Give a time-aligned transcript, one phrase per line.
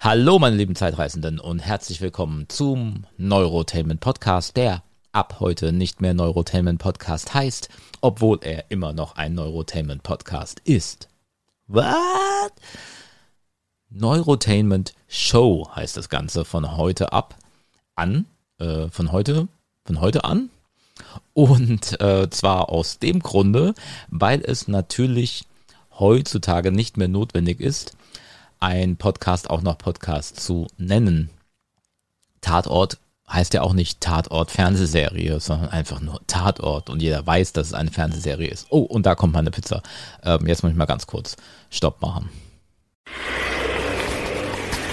[0.00, 6.14] Hallo meine lieben Zeitreisenden und herzlich willkommen zum Neurotainment Podcast, der ab heute nicht mehr
[6.14, 7.68] Neurotainment Podcast heißt,
[8.00, 11.08] obwohl er immer noch ein Neurotainment Podcast ist.
[11.66, 12.52] What?
[13.90, 17.34] Neurotainment Show heißt das Ganze von heute ab
[17.96, 18.26] an,
[18.60, 19.48] äh, von heute,
[19.84, 20.50] von heute an.
[21.34, 23.74] Und äh, zwar aus dem Grunde,
[24.10, 25.44] weil es natürlich
[25.98, 27.96] heutzutage nicht mehr notwendig ist,
[28.60, 31.30] ein Podcast auch noch Podcast zu nennen.
[32.40, 32.98] Tatort
[33.30, 37.74] heißt ja auch nicht Tatort Fernsehserie, sondern einfach nur Tatort und jeder weiß, dass es
[37.74, 38.66] eine Fernsehserie ist.
[38.70, 39.82] Oh, und da kommt meine Pizza.
[40.22, 41.36] Ähm, jetzt muss ich mal ganz kurz
[41.70, 42.30] Stopp machen.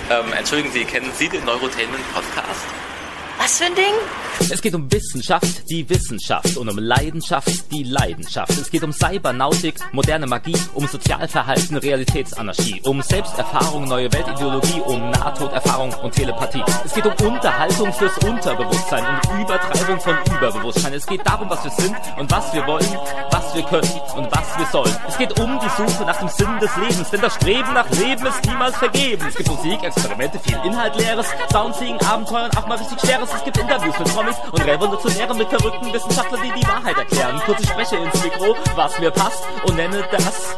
[0.10, 2.85] Ähm, entschuldigen Sie, kennen Sie den Neurotainment Podcast?
[3.46, 3.94] Was für ein Ding?
[4.52, 8.50] Es geht um Wissenschaft, die Wissenschaft und um Leidenschaft, die Leidenschaft.
[8.50, 15.94] Es geht um Cybernautik, moderne Magie, um Sozialverhalten, Realitätsanarchie, um Selbsterfahrung, neue Weltideologie, um Nahtoderfahrung
[16.02, 16.64] und Telepathie.
[16.84, 20.94] Es geht um Unterhaltung fürs Unterbewusstsein und Übertreibung von Überbewusstsein.
[20.94, 22.98] Es geht darum, was wir sind und was wir wollen,
[23.30, 24.96] was wir können und was wir sollen.
[25.08, 28.26] Es geht um die Suche nach dem Sinn des Lebens, denn das Streben nach Leben
[28.26, 29.24] ist niemals vergeben.
[29.28, 33.35] Es gibt Musik, Experimente, viel Inhalt, Leeres, Soundseeing, Abenteuer und auch mal richtig Schweres.
[33.36, 37.42] Es gibt Interviews mit Promis und Revolutionäre mit verrückten Wissenschaftlern, die die Wahrheit erklären.
[37.46, 40.56] Kurz ich spreche ins Mikro, was mir passt und nenne das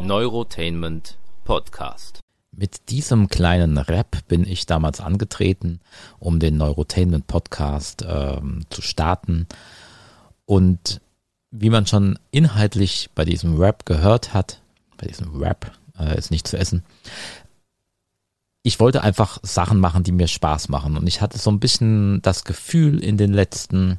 [0.00, 2.20] Neurotainment Podcast.
[2.50, 5.80] Mit diesem kleinen Rap bin ich damals angetreten,
[6.18, 9.46] um den Neurotainment Podcast ähm, zu starten.
[10.44, 11.00] Und
[11.52, 14.60] wie man schon inhaltlich bei diesem Rap gehört hat,
[14.96, 16.82] bei diesem Rap äh, ist nicht zu essen,
[18.62, 20.96] ich wollte einfach Sachen machen, die mir Spaß machen.
[20.96, 23.98] Und ich hatte so ein bisschen das Gefühl in den letzten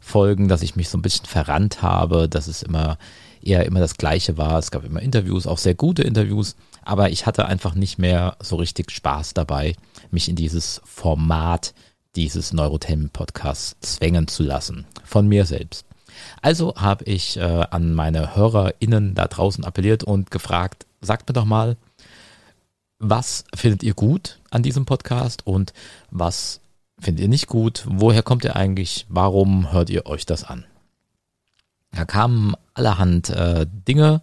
[0.00, 2.98] Folgen, dass ich mich so ein bisschen verrannt habe, dass es immer
[3.42, 4.58] eher immer das Gleiche war.
[4.58, 8.56] Es gab immer Interviews, auch sehr gute Interviews, aber ich hatte einfach nicht mehr so
[8.56, 9.74] richtig Spaß dabei,
[10.10, 11.74] mich in dieses Format
[12.16, 14.86] dieses Neurotainment Podcasts zwängen zu lassen.
[15.04, 15.86] Von mir selbst.
[16.42, 17.40] Also habe ich äh,
[17.70, 21.76] an meine HörerInnen da draußen appelliert und gefragt, sagt mir doch mal,
[23.00, 25.72] was findet ihr gut an diesem Podcast und
[26.10, 26.60] was
[27.00, 27.84] findet ihr nicht gut?
[27.88, 29.06] Woher kommt ihr eigentlich?
[29.08, 30.66] Warum hört ihr euch das an?
[31.92, 34.20] Da kamen allerhand äh, Dinge.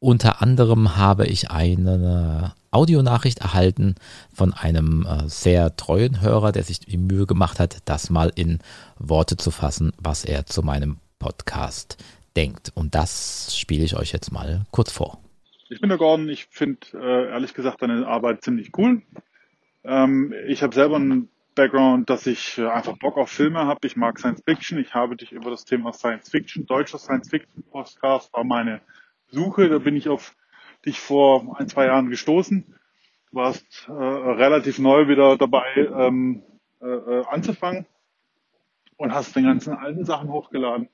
[0.00, 3.94] Unter anderem habe ich eine Audionachricht erhalten
[4.32, 8.58] von einem äh, sehr treuen Hörer, der sich die Mühe gemacht hat, das mal in
[8.98, 11.98] Worte zu fassen, was er zu meinem Podcast
[12.36, 12.72] denkt.
[12.74, 15.18] Und das spiele ich euch jetzt mal kurz vor.
[15.68, 16.28] Ich bin der Gordon.
[16.28, 19.02] Ich finde äh, ehrlich gesagt deine Arbeit ziemlich cool.
[19.82, 23.84] Ähm, ich habe selber einen Background, dass ich äh, einfach Bock auf Filme habe.
[23.86, 24.78] Ich mag Science Fiction.
[24.78, 28.80] Ich habe dich über das Thema Science Fiction, deutscher Science Fiction Podcast war meine
[29.28, 29.68] Suche.
[29.68, 30.36] Da bin ich auf
[30.84, 32.64] dich vor ein, zwei Jahren gestoßen.
[33.30, 36.44] Du warst äh, relativ neu wieder dabei ähm,
[36.80, 37.86] äh, äh anzufangen
[38.96, 40.90] und hast den ganzen alten Sachen hochgeladen.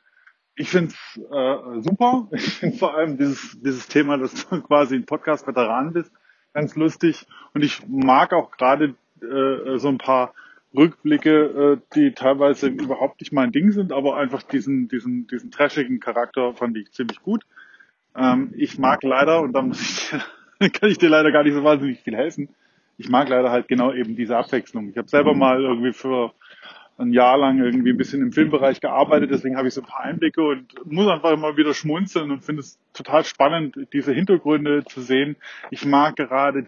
[0.54, 2.28] Ich finde es äh, super.
[2.32, 6.12] Ich finde vor allem dieses, dieses Thema, dass du quasi ein Podcast-Veteran bist,
[6.52, 7.26] ganz lustig.
[7.54, 10.34] Und ich mag auch gerade äh, so ein paar
[10.74, 16.00] Rückblicke, äh, die teilweise überhaupt nicht mein Ding sind, aber einfach diesen, diesen, diesen trashigen
[16.00, 17.44] Charakter fand ich ziemlich gut.
[18.14, 20.10] Ähm, ich mag leider, und da muss ich
[20.72, 22.48] kann ich dir leider gar nicht so wahnsinnig viel helfen,
[22.98, 24.90] ich mag leider halt genau eben diese Abwechslung.
[24.90, 26.32] Ich habe selber mal irgendwie für
[26.98, 30.04] ein Jahr lang irgendwie ein bisschen im Filmbereich gearbeitet, deswegen habe ich so ein paar
[30.04, 35.00] Einblicke und muss einfach immer wieder schmunzeln und finde es total spannend, diese Hintergründe zu
[35.00, 35.36] sehen.
[35.70, 36.66] Ich mag gerade,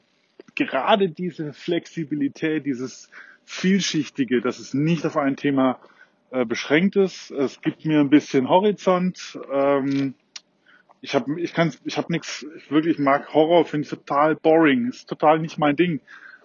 [0.54, 3.10] gerade diese Flexibilität, dieses
[3.44, 5.78] Vielschichtige, dass es nicht auf ein Thema
[6.30, 7.30] äh, beschränkt ist.
[7.30, 9.38] Es gibt mir ein bisschen Horizont.
[9.52, 10.14] Ähm,
[11.04, 14.88] ich habe ich kann ich habe nichts ich wirklich mag Horror finde ich total boring
[14.88, 16.00] ist total nicht mein Ding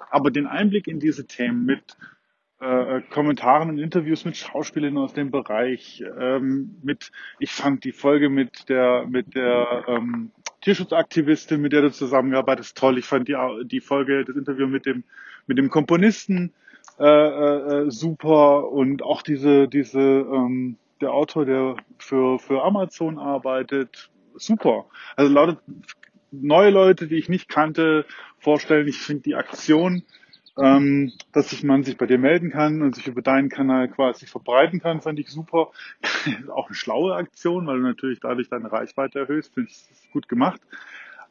[0.09, 1.95] aber den Einblick in diese Themen mit
[2.59, 8.29] äh, Kommentaren und Interviews mit Schauspielern aus dem Bereich, ähm, mit, ich fand die Folge
[8.29, 10.31] mit der, mit der ähm,
[10.61, 12.97] Tierschutzaktivistin, mit der du zusammengearbeitet hast, toll.
[12.97, 15.03] Ich fand die, die Folge, das Interview mit dem,
[15.47, 16.53] mit dem Komponisten
[16.99, 23.17] äh, äh, äh, super und auch diese, diese, ähm, der Autor, der für, für Amazon
[23.17, 24.85] arbeitet, super.
[25.15, 25.59] Also lautet
[26.31, 28.05] neue Leute, die ich nicht kannte,
[28.37, 28.87] vorstellen.
[28.87, 30.03] Ich finde die Aktion
[30.61, 34.25] ähm, dass sich man sich bei dir melden kann und sich über deinen Kanal quasi
[34.25, 35.71] verbreiten kann, fand ich super.
[36.49, 40.61] auch eine schlaue Aktion, weil du natürlich dadurch deine Reichweite erhöhst, finde ich gut gemacht.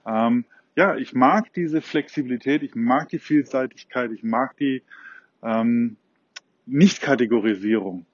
[0.06, 0.44] Ähm,
[0.76, 4.82] ja, ich mag diese Flexibilität, ich mag die Vielseitigkeit, ich mag die
[5.42, 5.96] ähm,
[6.66, 8.06] Nicht-Kategorisierung.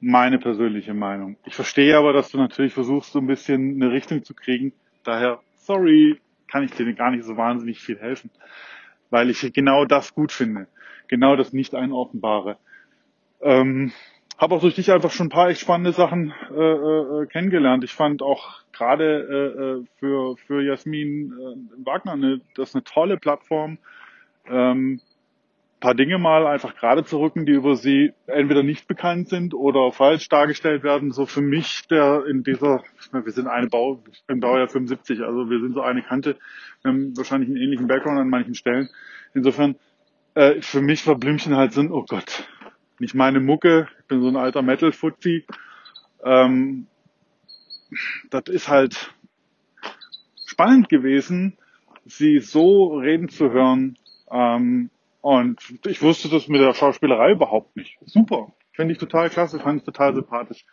[0.00, 1.36] Meine persönliche Meinung.
[1.44, 4.72] Ich verstehe aber, dass du natürlich versuchst, so ein bisschen eine Richtung zu kriegen.
[5.02, 8.30] Daher, sorry, kann ich dir gar nicht so wahnsinnig viel helfen
[9.14, 10.66] weil ich genau das gut finde.
[11.06, 12.56] Genau das nicht einordnbare.
[13.40, 13.92] Ähm,
[14.36, 17.84] habe auch durch dich einfach schon ein paar echt spannende Sachen äh, äh, kennengelernt.
[17.84, 23.16] Ich fand auch gerade äh, äh, für, für Jasmin äh, Wagner eine, das eine tolle
[23.16, 23.78] Plattform,
[24.50, 25.00] ähm,
[25.84, 29.92] paar Dinge mal einfach gerade zu rücken, die über sie entweder nicht bekannt sind oder
[29.92, 31.12] falsch dargestellt werden.
[31.12, 34.68] So für mich, der in dieser, ich meine, wir sind eine Bau, ich bin Baujahr
[34.68, 36.38] 75, also wir sind so eine Kante,
[36.80, 38.88] wir haben wahrscheinlich einen ähnlichen Background an manchen Stellen.
[39.34, 39.76] Insofern,
[40.32, 42.48] äh, für mich war Blümchen halt so ein, oh Gott,
[42.98, 45.44] nicht meine Mucke, ich bin so ein alter Metal-Fuzzi.
[46.24, 46.86] Ähm,
[48.30, 49.14] das ist halt
[50.46, 51.58] spannend gewesen,
[52.06, 53.98] sie so reden zu hören.
[54.30, 54.88] Ähm,
[55.24, 57.96] und ich wusste das mit der Schauspielerei überhaupt nicht.
[58.04, 58.52] Super.
[58.72, 60.66] Finde ich total klasse, fand ich total sympathisch.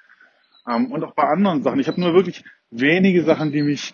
[0.68, 1.80] Ähm, und auch bei anderen Sachen.
[1.80, 3.94] Ich habe nur wirklich wenige Sachen, die mich,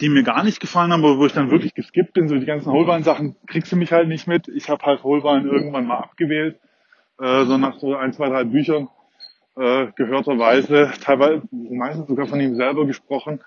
[0.00, 2.28] die mir gar nicht gefallen haben, wo ich dann wirklich geskippt bin.
[2.28, 4.46] So die ganzen Holbein-Sachen kriegst du mich halt nicht mit.
[4.46, 6.60] Ich habe halt Holbein irgendwann mal abgewählt
[7.18, 8.88] äh, so nach so ein, zwei, drei Büchern
[9.56, 13.40] äh, gehörterweise, teilweise meistens sogar von ihm selber gesprochen,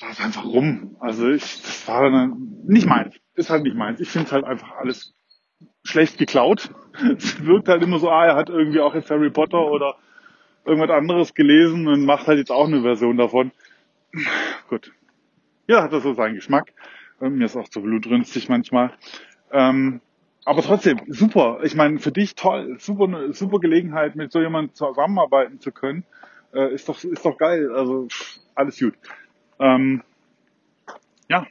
[0.00, 0.96] war es einfach rum.
[0.98, 3.14] Also ich, das war dann nicht meins.
[3.36, 4.00] Ist halt nicht meins.
[4.00, 5.14] Ich finde es halt einfach alles
[5.84, 6.70] schlecht geklaut.
[7.18, 9.96] Es wirkt halt immer so, ah, er hat irgendwie auch jetzt Harry Potter oder
[10.64, 13.50] irgendwas anderes gelesen und macht halt jetzt auch eine Version davon.
[14.68, 14.92] Gut.
[15.66, 16.72] Ja, hat das so seinen Geschmack.
[17.18, 18.92] Mir ist auch zu blutrünstig manchmal.
[19.50, 20.00] Ähm,
[20.44, 21.60] aber trotzdem, super.
[21.62, 22.76] Ich meine, für dich toll.
[22.78, 26.04] Super, super Gelegenheit, mit so jemandem zusammenarbeiten zu können.
[26.52, 27.72] Äh, ist doch, ist doch geil.
[27.74, 28.08] Also,
[28.54, 28.94] alles gut.
[29.58, 30.02] Ähm,
[31.28, 31.46] ja,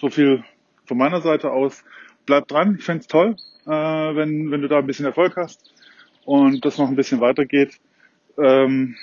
[0.00, 0.44] so viel
[0.86, 1.84] von meiner Seite aus.
[2.26, 2.76] Bleib dran.
[2.78, 3.36] Ich fände toll,
[3.66, 5.72] äh, wenn, wenn du da ein bisschen Erfolg hast
[6.24, 7.78] und das noch ein bisschen weitergeht.
[8.36, 8.96] Ähm,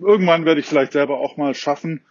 [0.00, 2.02] irgendwann werde ich vielleicht selber auch mal schaffen,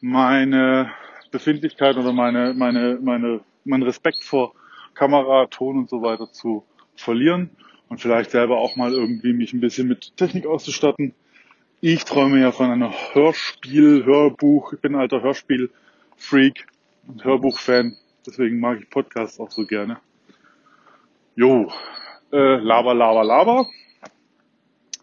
[0.00, 0.90] meine
[1.30, 4.54] Befindlichkeit oder meine, meine, meine, mein Respekt vor
[4.94, 6.64] Kamera, Ton und so weiter zu
[6.96, 7.50] verlieren
[7.88, 11.14] und vielleicht selber auch mal irgendwie mich ein bisschen mit Technik auszustatten.
[11.80, 14.72] Ich träume ja von einer Hörspiel, Hörbuch.
[14.72, 16.66] Ich bin alter Hörspiel-Freak
[17.08, 17.96] und Hörbuch-Fan.
[18.26, 19.98] Deswegen mag ich Podcasts auch so gerne.
[21.36, 21.72] Jo,
[22.32, 23.68] äh, laber, laber, laber.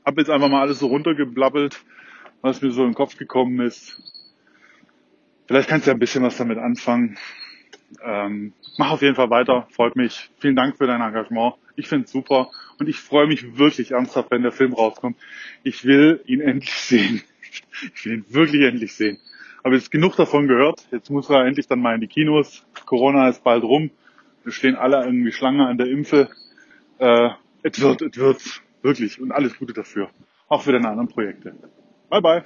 [0.05, 1.83] Hab jetzt einfach mal alles so runtergeblabbelt,
[2.41, 4.01] was mir so in den Kopf gekommen ist.
[5.47, 7.17] Vielleicht kannst du ja ein bisschen was damit anfangen.
[8.01, 10.29] Ähm, mach auf jeden Fall weiter, freut mich.
[10.39, 11.55] Vielen Dank für dein Engagement.
[11.75, 12.49] Ich finde es super
[12.79, 15.17] und ich freue mich wirklich ernsthaft, wenn der Film rauskommt.
[15.63, 17.21] Ich will ihn endlich sehen.
[17.93, 19.19] Ich will ihn wirklich endlich sehen.
[19.65, 20.87] Habe jetzt genug davon gehört.
[20.91, 22.65] Jetzt muss er endlich dann mal in die Kinos.
[22.85, 23.91] Corona ist bald rum.
[24.43, 26.29] Wir stehen alle irgendwie Schlange an der Impfe.
[26.99, 27.29] Äh,
[27.63, 28.41] es wird, es wird.
[28.81, 29.21] Wirklich.
[29.21, 30.09] Und alles Gute dafür.
[30.47, 31.53] Auch für deine anderen Projekte.
[32.09, 32.43] Bye bye.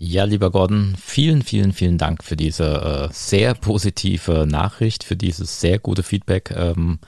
[0.00, 5.60] Ja, lieber Gordon, vielen, vielen, vielen Dank für diese äh, sehr positive Nachricht, für dieses
[5.60, 6.52] sehr gute Feedback.
[6.56, 7.00] Ähm,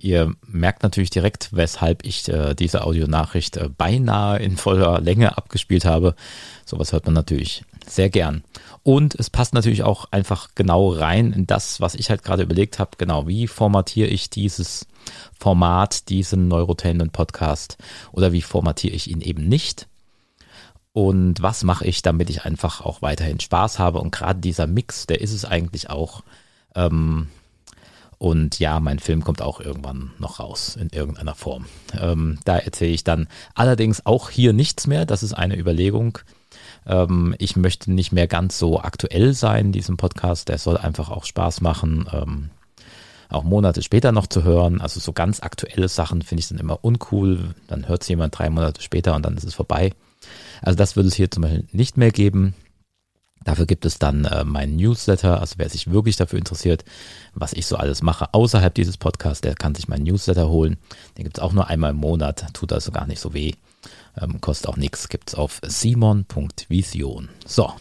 [0.00, 5.84] ihr merkt natürlich direkt, weshalb ich äh, diese Audionachricht äh, beinahe in voller Länge abgespielt
[5.84, 6.14] habe.
[6.64, 8.42] Sowas hört man natürlich sehr gern.
[8.82, 12.78] Und es passt natürlich auch einfach genau rein in das, was ich halt gerade überlegt
[12.78, 12.92] habe.
[12.98, 14.86] Genau, wie formatiere ich dieses
[15.38, 17.76] Format, diesen Neurotainment Podcast
[18.12, 19.86] oder wie formatiere ich ihn eben nicht?
[20.92, 24.00] und was mache ich, damit ich einfach auch weiterhin Spaß habe.
[24.00, 26.22] Und gerade dieser Mix, der ist es eigentlich auch.
[26.74, 27.28] Ähm,
[28.20, 31.64] und ja, mein Film kommt auch irgendwann noch raus in irgendeiner Form.
[31.98, 35.06] Ähm, da erzähle ich dann allerdings auch hier nichts mehr.
[35.06, 36.18] Das ist eine Überlegung.
[36.86, 40.50] Ähm, ich möchte nicht mehr ganz so aktuell sein in diesem Podcast.
[40.50, 42.10] Der soll einfach auch Spaß machen.
[42.12, 42.50] Ähm,
[43.30, 44.82] auch Monate später noch zu hören.
[44.82, 47.54] Also so ganz aktuelle Sachen finde ich dann immer uncool.
[47.68, 49.94] Dann hört es jemand drei Monate später und dann ist es vorbei.
[50.60, 52.52] Also das würde es hier zum Beispiel nicht mehr geben.
[53.44, 55.40] Dafür gibt es dann äh, meinen Newsletter.
[55.40, 56.84] Also wer sich wirklich dafür interessiert,
[57.34, 60.76] was ich so alles mache außerhalb dieses Podcasts, der kann sich meinen Newsletter holen.
[61.16, 63.52] Den gibt es auch nur einmal im Monat, tut also gar nicht so weh.
[64.20, 67.30] Ähm, kostet auch nichts, gibt es auf simon.vision.
[67.46, 67.72] So,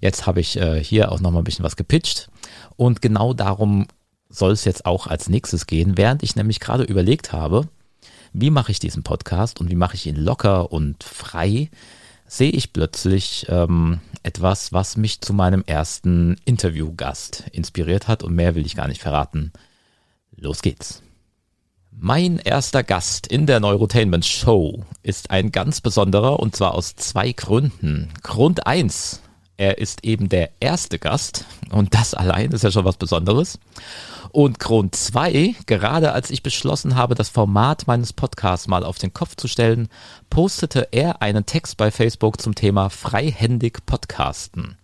[0.00, 2.28] jetzt habe ich äh, hier auch nochmal ein bisschen was gepitcht.
[2.76, 3.88] Und genau darum
[4.28, 7.68] soll es jetzt auch als nächstes gehen, während ich nämlich gerade überlegt habe,
[8.32, 11.70] wie mache ich diesen Podcast und wie mache ich ihn locker und frei,
[12.26, 18.54] sehe ich plötzlich ähm, etwas, was mich zu meinem ersten Interviewgast inspiriert hat und mehr
[18.54, 19.52] will ich gar nicht verraten.
[20.36, 21.02] Los geht's.
[21.90, 27.30] Mein erster Gast in der Neurotainment Show ist ein ganz besonderer und zwar aus zwei
[27.32, 28.08] Gründen.
[28.22, 29.20] Grund eins:
[29.56, 33.60] er ist eben der erste Gast und das allein ist ja schon was Besonderes.
[34.34, 39.14] Und Grund zwei, gerade als ich beschlossen habe, das Format meines Podcasts mal auf den
[39.14, 39.86] Kopf zu stellen,
[40.28, 44.76] postete er einen Text bei Facebook zum Thema freihändig Podcasten.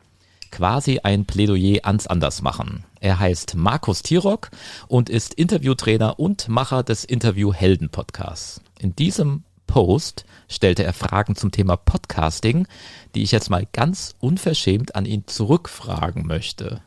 [0.53, 2.85] quasi ein Plädoyer ans Andersmachen.
[3.01, 4.51] Er heißt Markus Tirock
[4.87, 8.61] und ist Interviewtrainer und Macher des Interview Helden Podcasts.
[8.79, 12.69] In diesem Post stellte er Fragen zum Thema Podcasting,
[13.17, 16.83] die ich jetzt mal ganz unverschämt an ihn zurückfragen möchte.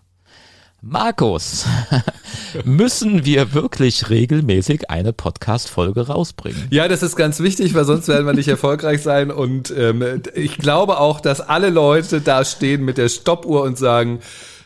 [0.86, 1.66] Markus,
[2.66, 6.68] müssen wir wirklich regelmäßig eine Podcast-Folge rausbringen?
[6.72, 9.32] Ja, das ist ganz wichtig, weil sonst werden wir nicht erfolgreich sein.
[9.32, 14.20] Und ähm, ich glaube auch, dass alle Leute da stehen mit der Stoppuhr und sagen,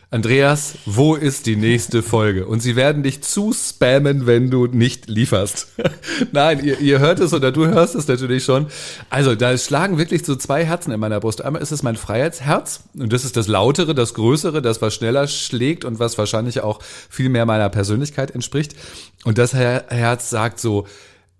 [0.10, 2.48] Andreas, wo ist die nächste Folge?
[2.48, 5.68] Und sie werden dich zu spammen, wenn du nicht lieferst.
[6.32, 8.68] Nein, ihr, ihr hört es oder du hörst es natürlich schon.
[9.10, 11.44] Also, da schlagen wirklich so zwei Herzen in meiner Brust.
[11.44, 15.28] Einmal ist es mein Freiheitsherz und das ist das lautere, das größere, das was schneller
[15.28, 18.76] schlägt und was wahrscheinlich auch viel mehr meiner Persönlichkeit entspricht.
[19.26, 20.88] Und das Herz sagt so,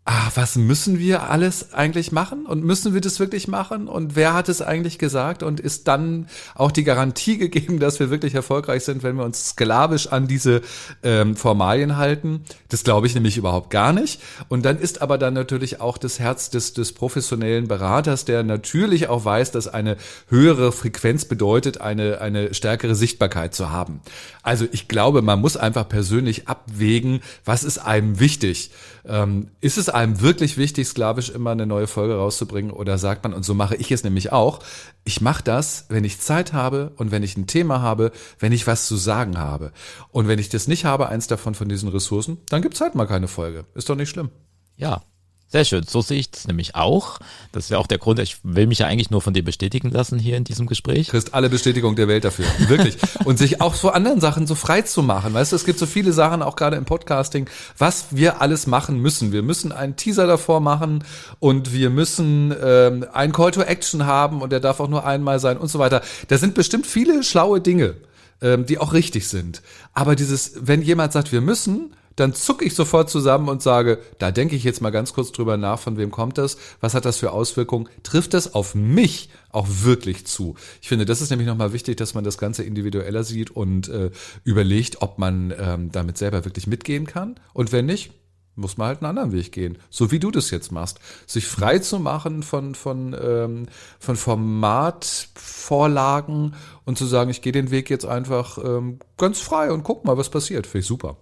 [0.08, 4.34] ah, was müssen wir alles eigentlich machen und müssen wir das wirklich machen und wer
[4.34, 8.86] hat es eigentlich gesagt und ist dann auch die Garantie gegeben, dass wir wirklich erfolgreich
[8.86, 10.62] sind, wenn wir uns sklavisch an diese
[11.04, 12.46] ähm, Formalien halten?
[12.70, 14.22] Das glaube ich nämlich überhaupt gar nicht.
[14.48, 19.10] Und dann ist aber dann natürlich auch das Herz des, des professionellen Beraters, der natürlich
[19.10, 19.98] auch weiß, dass eine
[20.30, 24.00] höhere Frequenz bedeutet, eine, eine stärkere Sichtbarkeit zu haben.
[24.42, 28.72] Also ich glaube, man muss einfach persönlich abwägen, was ist einem wichtig.
[29.06, 32.72] Ähm, ist es einem wirklich wichtig, sklavisch immer eine neue Folge rauszubringen?
[32.72, 34.60] Oder sagt man, und so mache ich es nämlich auch,
[35.04, 38.68] ich mache das, wenn ich Zeit habe und wenn ich ein Thema habe, wenn ich
[38.68, 39.72] was zu sagen habe.
[40.12, 43.08] Und wenn ich das nicht habe, eins davon von diesen Ressourcen, dann gibt's halt mal
[43.08, 43.66] keine Folge.
[43.74, 44.30] Ist doch nicht schlimm.
[44.76, 45.02] Ja,
[45.50, 47.20] sehr schön, so sehe ich es nämlich auch.
[47.54, 49.90] Das ist ja auch der Grund, ich will mich ja eigentlich nur von dir bestätigen
[49.92, 51.08] lassen hier in diesem Gespräch.
[51.08, 52.98] Kriegst alle Bestätigung der Welt dafür, wirklich.
[53.24, 55.34] Und sich auch vor anderen Sachen so frei zu machen.
[55.34, 59.00] Weißt du, es gibt so viele Sachen, auch gerade im Podcasting, was wir alles machen
[59.00, 59.32] müssen.
[59.32, 61.06] Wir müssen einen Teaser davor machen
[61.40, 65.40] und wir müssen ähm, einen Call to Action haben und der darf auch nur einmal
[65.40, 66.02] sein und so weiter.
[66.28, 67.96] Da sind bestimmt viele schlaue Dinge,
[68.42, 69.62] ähm, die auch richtig sind.
[69.94, 74.32] Aber dieses, wenn jemand sagt, wir müssen, dann zucke ich sofort zusammen und sage, da
[74.32, 77.16] denke ich jetzt mal ganz kurz drüber nach, von wem kommt das, was hat das
[77.18, 80.56] für Auswirkungen, trifft das auf mich auch wirklich zu?
[80.82, 84.12] Ich finde, das ist nämlich nochmal wichtig, dass man das Ganze individueller sieht und äh,
[84.44, 88.12] überlegt, ob man ähm, damit selber wirklich mitgehen kann und wenn nicht,
[88.56, 91.78] muss man halt einen anderen Weg gehen, so wie du das jetzt machst, sich frei
[91.78, 93.68] zu machen von von ähm,
[94.00, 99.84] von Formatvorlagen und zu sagen, ich gehe den Weg jetzt einfach ähm, ganz frei und
[99.84, 100.66] guck mal, was passiert.
[100.66, 101.18] Finde ich super.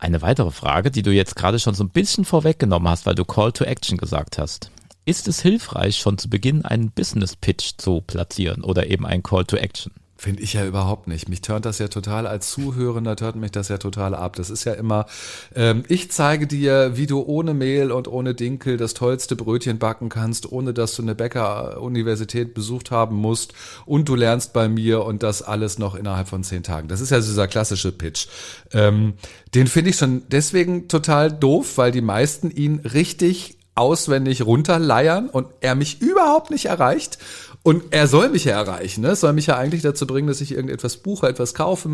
[0.00, 3.26] Eine weitere Frage, die du jetzt gerade schon so ein bisschen vorweggenommen hast, weil du
[3.26, 4.70] Call to Action gesagt hast.
[5.04, 9.44] Ist es hilfreich, schon zu Beginn einen Business Pitch zu platzieren oder eben ein Call
[9.44, 9.92] to Action?
[10.20, 11.30] Finde ich ja überhaupt nicht.
[11.30, 14.36] Mich turnt das ja total als Zuhörender, turnt mich das ja total ab.
[14.36, 15.06] Das ist ja immer,
[15.54, 20.10] ähm, ich zeige dir, wie du ohne Mehl und ohne Dinkel das tollste Brötchen backen
[20.10, 23.54] kannst, ohne dass du eine Bäckeruniversität besucht haben musst
[23.86, 26.88] und du lernst bei mir und das alles noch innerhalb von zehn Tagen.
[26.88, 28.26] Das ist ja dieser klassische Pitch.
[28.74, 29.14] Ähm,
[29.54, 35.46] den finde ich schon deswegen total doof, weil die meisten ihn richtig auswendig runterleiern und
[35.60, 37.18] er mich überhaupt nicht erreicht
[37.62, 39.14] und er soll mich ja erreichen, ne?
[39.14, 41.90] soll mich ja eigentlich dazu bringen, dass ich irgendetwas buche, etwas kaufe,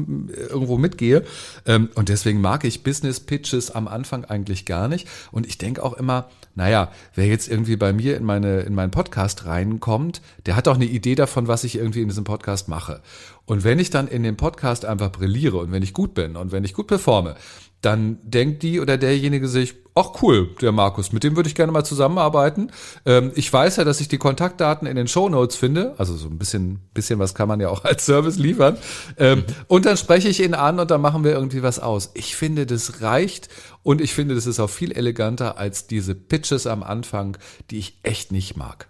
[0.49, 1.25] irgendwo mitgehe.
[1.67, 5.09] Ähm, und deswegen mag ich Business Pitches am Anfang eigentlich gar nicht.
[5.33, 8.93] Und ich denke auch immer, naja, wer jetzt irgendwie bei mir in meine, in meinen
[8.93, 13.03] Podcast reinkommt, der hat auch eine Idee davon, was ich irgendwie in diesem Podcast mache.
[13.45, 16.53] Und wenn ich dann in dem Podcast einfach brilliere und wenn ich gut bin und
[16.53, 17.35] wenn ich gut performe,
[17.83, 21.73] dann denkt die oder derjenige sich, ach cool, der Markus, mit dem würde ich gerne
[21.73, 22.71] mal zusammenarbeiten.
[23.07, 26.29] Ähm, ich weiß ja, dass ich die Kontaktdaten in den Show Notes finde, also so
[26.29, 28.77] ein bisschen, bisschen was kann man ja auch als Service liefern.
[29.17, 29.45] Ähm, mhm.
[29.69, 32.11] Und dann spreche ich ihn an und dann machen wir irgendwie was aus.
[32.15, 33.49] Ich finde, das reicht
[33.83, 37.39] und ich finde, das ist auch viel eleganter als diese Pitches am Anfang,
[37.71, 38.89] die ich echt nicht mag.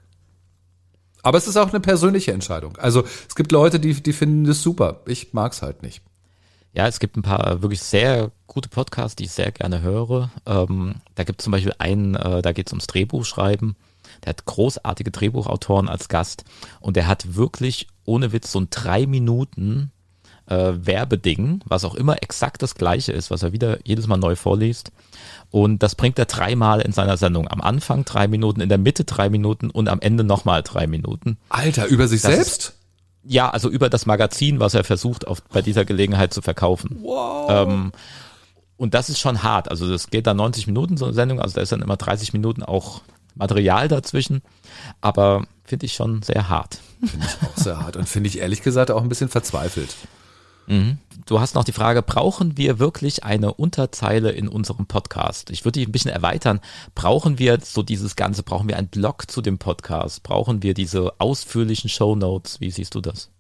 [1.22, 2.76] Aber es ist auch eine persönliche Entscheidung.
[2.76, 5.02] Also es gibt Leute, die, die finden das super.
[5.06, 6.02] Ich mag's halt nicht.
[6.76, 10.30] Ja, es gibt ein paar wirklich sehr gute Podcasts, die ich sehr gerne höre.
[10.44, 13.76] Ähm, da gibt es zum Beispiel einen, äh, da geht es ums Drehbuchschreiben.
[14.22, 16.44] Der hat großartige Drehbuchautoren als Gast
[16.80, 19.90] und der hat wirklich ohne Witz so ein drei Minuten
[20.48, 24.36] äh, Werbeding, was auch immer exakt das gleiche ist, was er wieder jedes Mal neu
[24.36, 24.92] vorliest.
[25.50, 27.48] Und das bringt er dreimal in seiner Sendung.
[27.48, 31.38] Am Anfang drei Minuten, in der Mitte drei Minuten und am Ende nochmal drei Minuten.
[31.48, 32.60] Alter, über sich das selbst?
[32.60, 32.75] Ist,
[33.26, 36.98] ja, also über das Magazin, was er versucht, auf, bei dieser Gelegenheit zu verkaufen.
[37.00, 37.50] Wow.
[37.50, 37.92] Ähm,
[38.76, 39.70] und das ist schon hart.
[39.70, 42.32] Also das geht dann 90 Minuten so eine Sendung, also da ist dann immer 30
[42.32, 43.02] Minuten auch
[43.34, 44.42] Material dazwischen.
[45.00, 46.78] Aber finde ich schon sehr hart.
[47.04, 49.94] Finde ich auch sehr hart und finde ich ehrlich gesagt auch ein bisschen verzweifelt.
[50.66, 50.98] Mhm.
[51.26, 55.50] Du hast noch die Frage, brauchen wir wirklich eine Unterzeile in unserem Podcast?
[55.50, 56.60] Ich würde die ein bisschen erweitern.
[56.94, 60.22] Brauchen wir so dieses Ganze, brauchen wir einen Blog zu dem Podcast?
[60.22, 62.60] Brauchen wir diese ausführlichen Show Notes?
[62.60, 63.30] Wie siehst du das?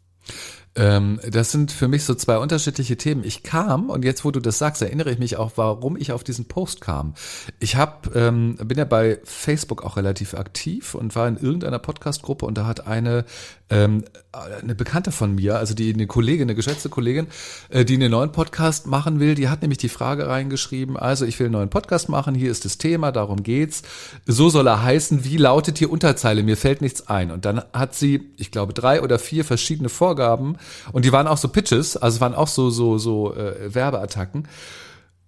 [0.76, 3.24] Ähm, das sind für mich so zwei unterschiedliche Themen.
[3.24, 6.22] Ich kam, und jetzt, wo du das sagst, erinnere ich mich auch, warum ich auf
[6.22, 7.14] diesen Post kam.
[7.58, 12.44] Ich hab, ähm, bin ja bei Facebook auch relativ aktiv und war in irgendeiner Podcast-Gruppe
[12.44, 13.24] und da hat eine
[13.68, 17.26] ähm, eine Bekannte von mir, also die eine Kollegin, eine geschätzte Kollegin,
[17.68, 21.38] äh, die einen neuen Podcast machen will, die hat nämlich die Frage reingeschrieben, also ich
[21.38, 23.82] will einen neuen Podcast machen, hier ist das Thema, darum geht's.
[24.26, 26.42] So soll er heißen, wie lautet die Unterzeile?
[26.42, 27.30] Mir fällt nichts ein.
[27.30, 30.56] Und dann hat sie, ich glaube, drei oder vier verschiedene Vorgaben
[30.92, 34.48] und die waren auch so Pitches, also waren auch so, so, so äh, Werbeattacken.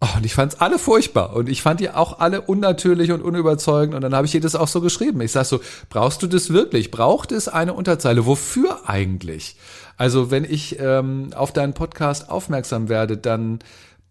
[0.00, 3.96] Oh, und ich fand's alle furchtbar und ich fand die auch alle unnatürlich und unüberzeugend
[3.96, 5.20] und dann habe ich ihr das auch so geschrieben.
[5.22, 6.92] Ich sag so, brauchst du das wirklich?
[6.92, 8.24] Braucht es eine Unterzeile?
[8.24, 9.56] Wofür eigentlich?
[9.96, 13.58] Also wenn ich ähm, auf deinen Podcast aufmerksam werde, dann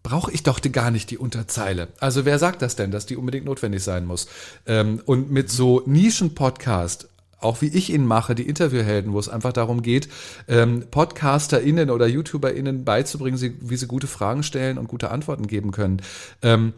[0.02, 1.88] brauche ich doch gar nicht die Unterzeile.
[2.00, 4.28] Also wer sagt das denn, dass die unbedingt notwendig sein muss?
[4.66, 7.08] Ähm, und mit so Nischen-Podcast
[7.40, 10.08] auch wie ich ihn mache, die Interviewhelden, wo es einfach darum geht,
[10.48, 16.02] ähm, PodcasterInnen oder YouTuberInnen beizubringen, wie sie gute Fragen stellen und gute Antworten geben können.
[16.42, 16.72] Ähm,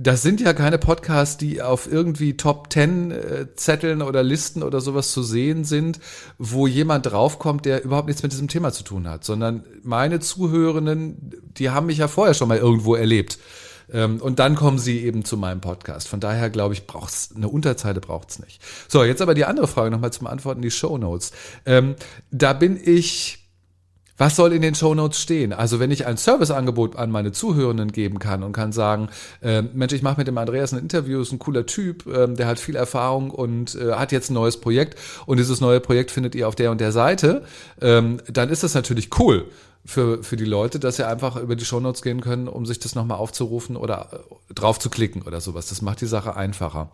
[0.00, 4.80] das sind ja keine Podcasts, die auf irgendwie Top Ten äh, Zetteln oder Listen oder
[4.80, 5.98] sowas zu sehen sind,
[6.38, 11.34] wo jemand draufkommt, der überhaupt nichts mit diesem Thema zu tun hat, sondern meine Zuhörenden,
[11.56, 13.40] die haben mich ja vorher schon mal irgendwo erlebt.
[13.92, 16.08] Ähm, und dann kommen sie eben zu meinem Podcast.
[16.08, 18.60] Von daher glaube ich, braucht's eine Unterzeile braucht's nicht.
[18.88, 21.32] So, jetzt aber die andere Frage nochmal zum Antworten, die Show Notes.
[21.66, 21.96] Ähm,
[22.30, 23.37] da bin ich
[24.18, 25.52] was soll in den Show Notes stehen?
[25.52, 29.08] Also wenn ich ein Serviceangebot an meine Zuhörenden geben kann und kann sagen,
[29.40, 32.46] äh, Mensch, ich mache mit dem Andreas ein Interview, ist ein cooler Typ, äh, der
[32.46, 36.34] hat viel Erfahrung und äh, hat jetzt ein neues Projekt und dieses neue Projekt findet
[36.34, 37.44] ihr auf der und der Seite,
[37.80, 39.46] ähm, dann ist das natürlich cool
[39.84, 42.94] für, für die Leute, dass sie einfach über die Shownotes gehen können, um sich das
[42.96, 44.08] nochmal aufzurufen oder
[44.50, 45.68] äh, drauf zu klicken oder sowas.
[45.68, 46.90] Das macht die Sache einfacher.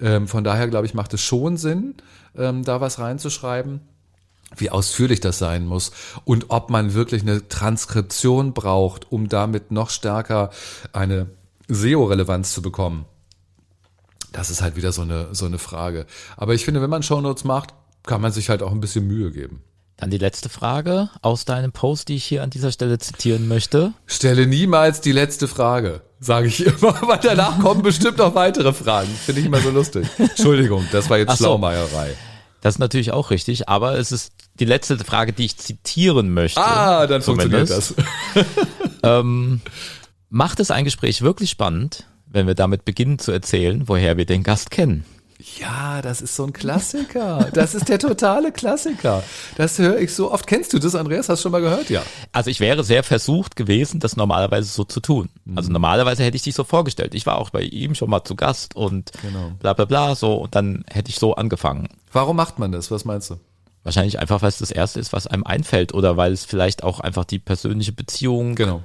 [0.00, 1.96] Ähm, von daher, glaube ich, macht es schon Sinn,
[2.36, 3.80] ähm, da was reinzuschreiben
[4.56, 5.92] wie ausführlich das sein muss
[6.24, 10.50] und ob man wirklich eine Transkription braucht, um damit noch stärker
[10.92, 11.26] eine
[11.68, 13.04] SEO-Relevanz zu bekommen.
[14.32, 16.06] Das ist halt wieder so eine, so eine Frage.
[16.36, 19.30] Aber ich finde, wenn man Shownotes macht, kann man sich halt auch ein bisschen Mühe
[19.30, 19.62] geben.
[19.96, 23.92] Dann die letzte Frage aus deinem Post, die ich hier an dieser Stelle zitieren möchte.
[24.06, 29.08] Stelle niemals die letzte Frage, sage ich immer, weil danach kommen bestimmt noch weitere Fragen.
[29.08, 30.06] Finde ich immer so lustig.
[30.18, 31.44] Entschuldigung, das war jetzt so.
[31.44, 32.14] Schlaumeierei.
[32.60, 36.60] Das ist natürlich auch richtig, aber es ist die letzte Frage, die ich zitieren möchte.
[36.60, 37.94] Ah, dann zumindest.
[37.94, 38.98] funktioniert das.
[39.02, 39.60] ähm,
[40.28, 44.42] macht es ein Gespräch wirklich spannend, wenn wir damit beginnen zu erzählen, woher wir den
[44.42, 45.04] Gast kennen?
[45.60, 47.48] Ja, das ist so ein Klassiker.
[47.54, 49.22] Das ist der totale Klassiker.
[49.56, 50.48] Das höre ich so oft.
[50.48, 51.28] Kennst du das, Andreas?
[51.28, 51.90] Hast du schon mal gehört?
[51.90, 52.02] Ja.
[52.32, 55.28] Also ich wäre sehr versucht gewesen, das normalerweise so zu tun.
[55.54, 55.74] Also mhm.
[55.74, 57.14] normalerweise hätte ich dich so vorgestellt.
[57.14, 59.52] Ich war auch bei ihm schon mal zu Gast und genau.
[59.60, 61.88] bla bla bla so und dann hätte ich so angefangen.
[62.18, 62.90] Warum macht man das?
[62.90, 63.36] Was meinst du?
[63.84, 66.98] Wahrscheinlich einfach, weil es das erste ist, was einem einfällt oder weil es vielleicht auch
[66.98, 68.82] einfach die persönliche Beziehung Genau.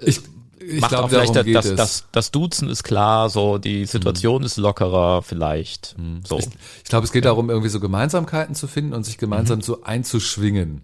[0.00, 0.22] Ich,
[0.58, 4.40] ich macht glaub, auch vielleicht das, das, das, das, Duzen ist klar, so die Situation
[4.40, 4.46] mhm.
[4.46, 5.94] ist lockerer vielleicht.
[5.98, 6.22] Mhm.
[6.26, 6.38] So.
[6.38, 6.46] Ich,
[6.84, 7.32] ich glaube, es geht ja.
[7.32, 9.62] darum, irgendwie so Gemeinsamkeiten zu finden und sich gemeinsam mhm.
[9.62, 10.80] so einzuschwingen.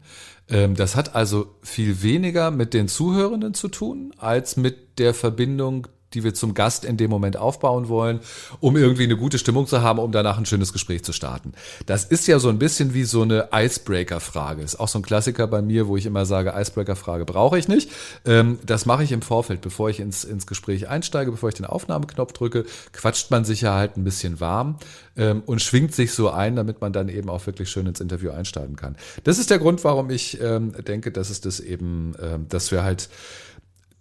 [0.50, 5.86] Ähm, das hat also viel weniger mit den Zuhörenden zu tun, als mit der Verbindung
[6.14, 8.20] die wir zum Gast in dem Moment aufbauen wollen,
[8.60, 11.52] um irgendwie eine gute Stimmung zu haben, um danach ein schönes Gespräch zu starten.
[11.86, 14.62] Das ist ja so ein bisschen wie so eine Icebreaker-Frage.
[14.62, 17.90] Ist auch so ein Klassiker bei mir, wo ich immer sage, Icebreaker-Frage brauche ich nicht.
[18.24, 21.66] Ähm, das mache ich im Vorfeld, bevor ich ins, ins Gespräch einsteige, bevor ich den
[21.66, 24.78] Aufnahmeknopf drücke, quatscht man sich ja halt ein bisschen warm
[25.16, 28.30] ähm, und schwingt sich so ein, damit man dann eben auch wirklich schön ins Interview
[28.30, 28.96] einsteigen kann.
[29.24, 32.14] Das ist der Grund, warum ich ähm, denke, dass es das eben,
[32.48, 33.08] dass wir halt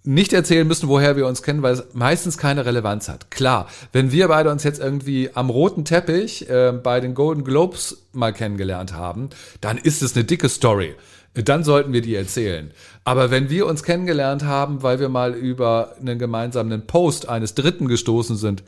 [0.04, 3.32] nicht erzählen müssen, woher wir uns kennen, weil es meistens keine Relevanz hat.
[3.32, 8.06] Klar, wenn wir beide uns jetzt irgendwie am roten Teppich äh, bei den Golden Globes
[8.12, 9.30] mal kennengelernt haben,
[9.62, 10.96] dann ist es eine dicke Story.
[11.34, 12.72] Dann sollten wir die erzählen.
[13.06, 17.88] Aber wenn wir uns kennengelernt haben, weil wir mal über einen gemeinsamen Post eines Dritten
[17.88, 18.63] gestoßen sind,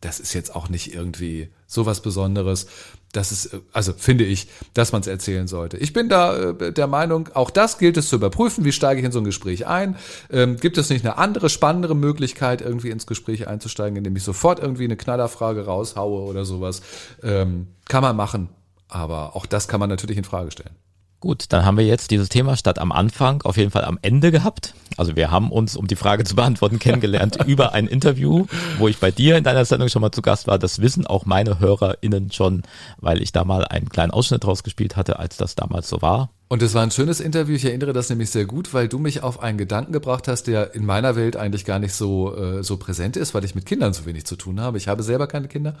[0.00, 2.66] das ist jetzt auch nicht irgendwie sowas Besonderes.
[3.12, 5.76] Das ist, also finde ich, dass man es erzählen sollte.
[5.76, 8.64] Ich bin da äh, der Meinung, auch das gilt es zu überprüfen.
[8.64, 9.96] Wie steige ich in so ein Gespräch ein?
[10.30, 14.58] Ähm, gibt es nicht eine andere, spannendere Möglichkeit, irgendwie ins Gespräch einzusteigen, indem ich sofort
[14.60, 16.82] irgendwie eine Knallerfrage raushaue oder sowas?
[17.22, 18.48] Ähm, kann man machen.
[18.88, 20.74] Aber auch das kann man natürlich in Frage stellen.
[21.20, 24.30] Gut, dann haben wir jetzt dieses Thema statt am Anfang auf jeden Fall am Ende
[24.30, 24.74] gehabt.
[24.96, 28.46] Also wir haben uns, um die Frage zu beantworten, kennengelernt über ein Interview,
[28.78, 30.60] wo ich bei dir in deiner Sendung schon mal zu Gast war.
[30.60, 32.62] Das wissen auch meine HörerInnen schon,
[32.98, 36.30] weil ich da mal einen kleinen Ausschnitt rausgespielt hatte, als das damals so war.
[36.50, 37.56] Und es war ein schönes Interview.
[37.56, 40.74] Ich erinnere das nämlich sehr gut, weil du mich auf einen Gedanken gebracht hast, der
[40.74, 43.92] in meiner Welt eigentlich gar nicht so, äh, so präsent ist, weil ich mit Kindern
[43.92, 44.78] so wenig zu tun habe.
[44.78, 45.76] Ich habe selber keine Kinder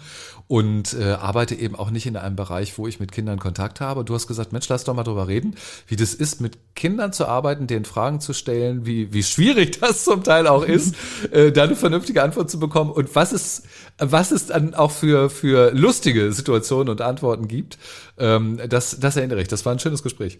[0.46, 4.04] und äh, arbeite eben auch nicht in einem Bereich, wo ich mit Kindern Kontakt habe.
[4.04, 5.54] Du hast gesagt, Mensch, lass doch mal drüber reden,
[5.86, 10.04] wie das ist, mit Kindern zu arbeiten, denen Fragen zu stellen, wie, wie schwierig das
[10.04, 10.94] zum Teil auch ist,
[11.32, 13.62] äh, da eine vernünftige Antwort zu bekommen und was es,
[13.96, 17.78] was es dann auch für, für lustige Situationen und Antworten gibt.
[18.18, 19.48] Ähm, das, das erinnere ich.
[19.48, 20.38] Das war ein schönes Gespräch.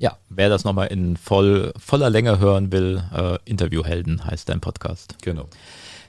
[0.00, 5.16] Ja, wer das nochmal in voll, voller Länge hören will, äh, Interviewhelden heißt dein Podcast.
[5.20, 5.44] Genau.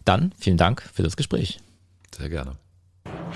[0.06, 1.60] Dann vielen Dank für das Gespräch.
[2.16, 2.54] Sehr gerne.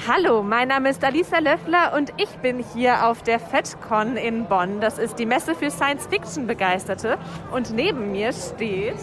[0.07, 4.79] Hallo, mein Name ist Alisa Löffler und ich bin hier auf der FedCon in Bonn.
[4.79, 7.17] Das ist die Messe für Science-Fiction-Begeisterte.
[7.51, 8.95] Und neben mir steht...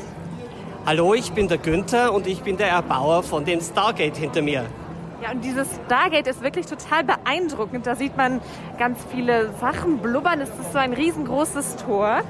[0.87, 4.65] Hallo, ich bin der Günther und ich bin der Erbauer von dem Stargate hinter mir.
[5.23, 7.87] Ja, und dieses Stargate ist wirklich total beeindruckend.
[7.87, 8.41] Da sieht man
[8.77, 10.41] ganz viele Sachen blubbern.
[10.41, 12.23] Es ist so ein riesengroßes Tor.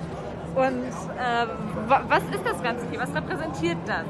[0.55, 0.85] Und
[1.19, 1.47] äh,
[1.89, 3.01] was ist das Ganze hier?
[3.01, 4.05] Was repräsentiert das?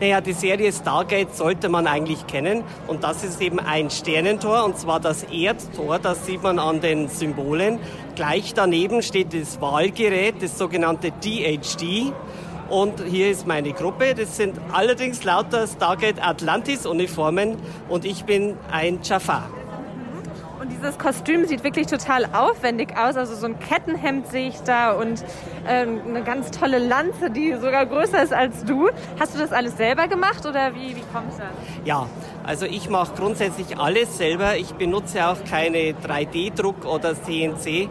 [0.00, 2.64] Naja, die Serie Stargate sollte man eigentlich kennen.
[2.88, 6.00] Und das ist eben ein Sternentor, und zwar das Erdtor.
[6.00, 7.78] Das sieht man an den Symbolen.
[8.16, 12.12] Gleich daneben steht das Wahlgerät, das sogenannte DHD.
[12.72, 14.14] Und hier ist meine Gruppe.
[14.14, 17.58] Das sind allerdings lauter Stargate Atlantis Uniformen
[17.90, 19.50] und ich bin ein Jafar.
[20.58, 23.18] Und dieses Kostüm sieht wirklich total aufwendig aus.
[23.18, 25.22] Also so ein Kettenhemd sehe ich da und
[25.66, 28.88] äh, eine ganz tolle Lanze, die sogar größer ist als du.
[29.20, 31.42] Hast du das alles selber gemacht oder wie, wie kommt das?
[31.84, 32.06] Ja,
[32.42, 34.56] also ich mache grundsätzlich alles selber.
[34.56, 37.90] Ich benutze auch keine 3D-Druck oder CNC.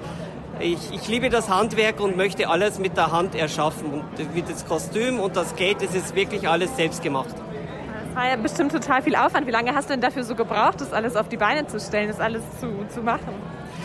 [0.64, 3.92] Ich, ich, liebe das Handwerk und möchte alles mit der Hand erschaffen.
[3.94, 4.04] Und
[4.36, 7.34] wie das Kostüm und das Gate, das ist wirklich alles selbst gemacht.
[7.34, 9.48] Das war ja bestimmt total viel Aufwand.
[9.48, 12.10] Wie lange hast du denn dafür so gebraucht, das alles auf die Beine zu stellen,
[12.10, 13.34] das alles zu, zu machen?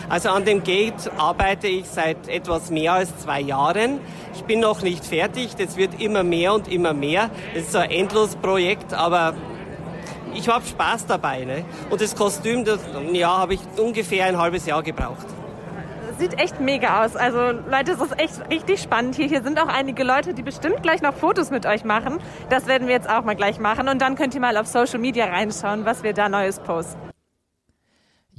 [0.07, 3.99] Also an dem Gate arbeite ich seit etwas mehr als zwei Jahren.
[4.35, 7.31] Ich bin noch nicht fertig, das wird immer mehr und immer mehr.
[7.55, 9.33] Es ist so ein Endlosprojekt, aber
[10.35, 11.43] ich habe Spaß dabei.
[11.43, 11.65] Ne?
[11.89, 12.79] Und das Kostüm, das
[13.13, 15.25] ja, habe ich ungefähr ein halbes Jahr gebraucht
[16.17, 17.15] sieht echt mega aus.
[17.15, 19.27] Also Leute, es ist echt richtig spannend hier.
[19.27, 22.19] Hier sind auch einige Leute, die bestimmt gleich noch Fotos mit euch machen.
[22.49, 23.87] Das werden wir jetzt auch mal gleich machen.
[23.87, 27.06] Und dann könnt ihr mal auf Social Media reinschauen, was wir da Neues posten.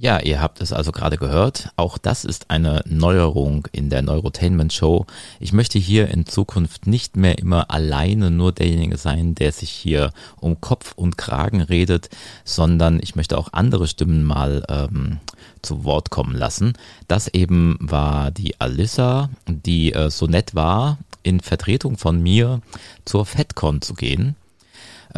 [0.00, 1.70] Ja, ihr habt es also gerade gehört.
[1.74, 5.06] Auch das ist eine Neuerung in der Neurotainment Show.
[5.40, 10.12] Ich möchte hier in Zukunft nicht mehr immer alleine nur derjenige sein, der sich hier
[10.38, 12.10] um Kopf und Kragen redet,
[12.44, 15.18] sondern ich möchte auch andere Stimmen mal ähm,
[15.62, 16.74] zu Wort kommen lassen.
[17.08, 22.60] Das eben war die Alissa, die äh, so nett war, in Vertretung von mir
[23.04, 24.36] zur FedCon zu gehen.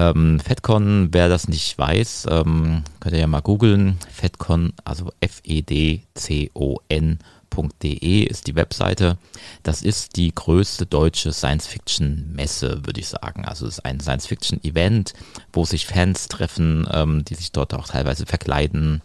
[0.01, 3.99] Ähm, FedCon, wer das nicht weiß, ähm, könnt ihr ja mal googeln.
[4.11, 6.01] FedCon, also F-E-D-C-O-N.de
[8.23, 9.19] ist die Webseite.
[9.63, 13.45] Das ist die größte deutsche Science-Fiction-Messe, würde ich sagen.
[13.45, 15.13] Also es ist ein Science-Fiction-Event,
[15.53, 19.03] wo sich Fans treffen, ähm, die sich dort auch teilweise verkleiden.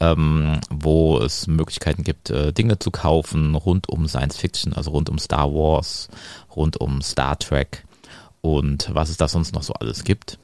[0.00, 5.10] Ähm, wo es Möglichkeiten gibt, äh, Dinge zu kaufen rund um Science Fiction, also rund
[5.10, 6.06] um Star Wars,
[6.54, 7.87] rund um Star Trek
[8.48, 10.38] und was es da sonst noch so alles gibt.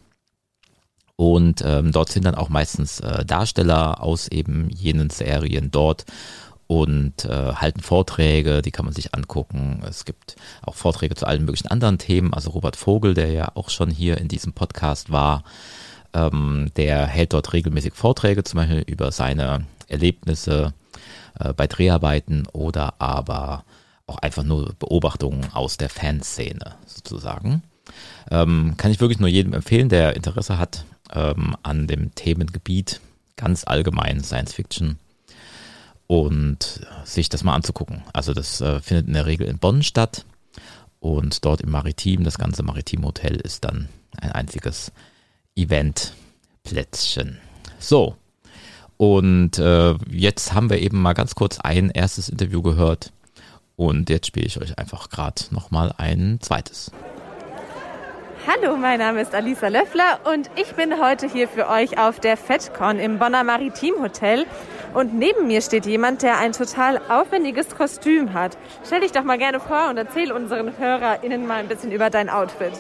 [1.17, 6.05] Und ähm, dort sind dann auch meistens äh, Darsteller aus eben jenen Serien dort
[6.67, 9.83] und äh, halten Vorträge, die kann man sich angucken.
[9.89, 12.35] Es gibt auch Vorträge zu allen möglichen anderen Themen.
[12.35, 15.43] Also Robert Vogel, der ja auch schon hier in diesem Podcast war,
[16.13, 20.75] ähm, der hält dort regelmäßig Vorträge, zum Beispiel über seine Erlebnisse
[21.39, 23.65] äh, bei Dreharbeiten oder aber
[24.07, 27.63] auch einfach nur Beobachtungen aus der Fanszene sozusagen.
[28.31, 33.01] Ähm, kann ich wirklich nur jedem empfehlen, der Interesse hat ähm, an dem Themengebiet,
[33.37, 34.99] ganz allgemein Science Fiction
[36.07, 38.03] und sich das mal anzugucken.
[38.13, 40.25] Also das äh, findet in der Regel in Bonn statt
[41.01, 43.89] und dort im Maritim, das ganze Maritim Hotel ist dann
[44.21, 44.93] ein einziges
[45.57, 47.39] Eventplätzchen.
[47.79, 48.17] So,
[48.97, 53.13] und äh, jetzt haben wir eben mal ganz kurz ein erstes Interview gehört
[53.77, 56.91] und jetzt spiele ich euch einfach gerade nochmal ein zweites.
[58.47, 62.37] Hallo, mein Name ist Alisa Löffler und ich bin heute hier für euch auf der
[62.37, 64.45] FedCon im Bonner Maritim Hotel.
[64.93, 68.59] Und neben mir steht jemand, der ein total aufwendiges Kostüm hat.
[68.85, 72.29] Stell dich doch mal gerne vor und erzähl unseren HörerInnen mal ein bisschen über dein
[72.29, 72.75] Outfit.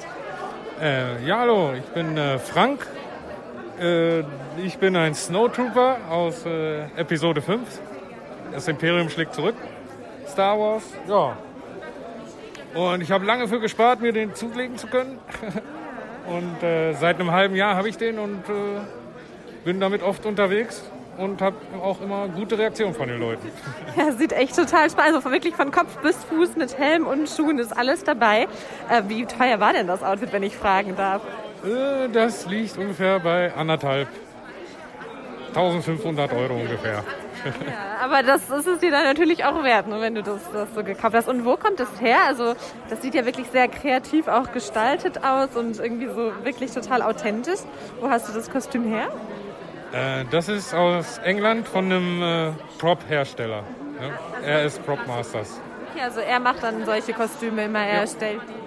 [0.83, 2.87] Äh, ja, hallo, ich bin äh, Frank.
[3.81, 4.21] Äh,
[4.63, 7.63] ich bin ein Snowtrooper aus äh, Episode 5.
[8.53, 9.57] Das Imperium schlägt zurück.
[10.29, 10.85] Star Wars.
[11.09, 11.39] Ja,
[12.75, 15.19] und ich habe lange für gespart, mir den zulegen zu können.
[16.27, 18.81] Und äh, seit einem halben Jahr habe ich den und äh,
[19.65, 20.83] bin damit oft unterwegs.
[21.19, 23.49] und habe auch immer gute Reaktionen von den Leuten.
[23.97, 25.15] Ja, sieht echt total spannend.
[25.17, 28.49] Also wirklich von Kopf bis Fuß mit Helm und Schuhen ist alles dabei.
[28.91, 31.23] Äh, wie teuer war denn das Outfit, wenn ich fragen darf?
[31.65, 34.09] Äh, das liegt ungefähr bei anderthalb
[35.55, 37.05] 1500 Euro ungefähr.
[37.45, 40.75] Ja, aber das ist es dir dann natürlich auch wert, ne, wenn du das, das
[40.75, 41.29] so gekauft hast.
[41.29, 42.19] Und wo kommt das her?
[42.27, 42.55] Also
[42.89, 47.61] das sieht ja wirklich sehr kreativ auch gestaltet aus und irgendwie so wirklich total authentisch.
[48.01, 49.09] Wo hast du das Kostüm her?
[49.93, 53.63] Äh, das ist aus England von einem äh, Prop-Hersteller.
[54.01, 54.45] Ja?
[54.45, 55.61] Er ist Prop Masters.
[55.93, 58.64] Okay, also er macht dann solche Kostüme immer, er erstellt die.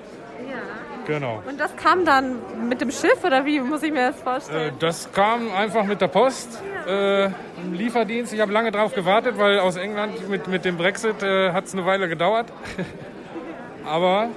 [1.08, 1.42] Genau.
[1.50, 2.36] Und das kam dann
[2.70, 4.74] mit dem Schiff oder wie muss ich mir das Äh, vorstellen?
[4.80, 6.62] das kam einfach mit der Post.
[6.88, 8.32] Äh, im Lieferdienst.
[8.34, 11.74] Ich habe lange drauf gewartet, weil aus England mit, mit dem Brexit äh, hat es
[11.74, 12.48] eine Weile gedauert.
[13.86, 14.30] Aber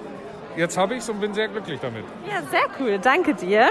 [0.57, 2.05] jetzt habe ich es und bin sehr glücklich damit.
[2.29, 3.71] Ja, sehr cool, danke dir.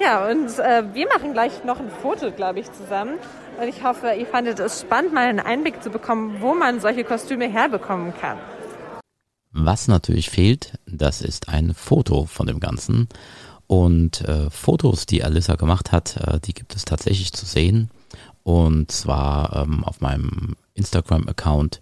[0.00, 3.14] Ja, und äh, wir machen gleich noch ein Foto, glaube ich, zusammen.
[3.60, 7.02] Und ich hoffe, ihr fandet es spannend, mal einen Einblick zu bekommen, wo man solche
[7.04, 8.38] Kostüme herbekommen kann.
[9.60, 13.08] Was natürlich fehlt, das ist ein Foto von dem Ganzen.
[13.66, 17.90] Und äh, Fotos, die Alyssa gemacht hat, äh, die gibt es tatsächlich zu sehen.
[18.44, 21.80] Und zwar ähm, auf meinem Instagram-Account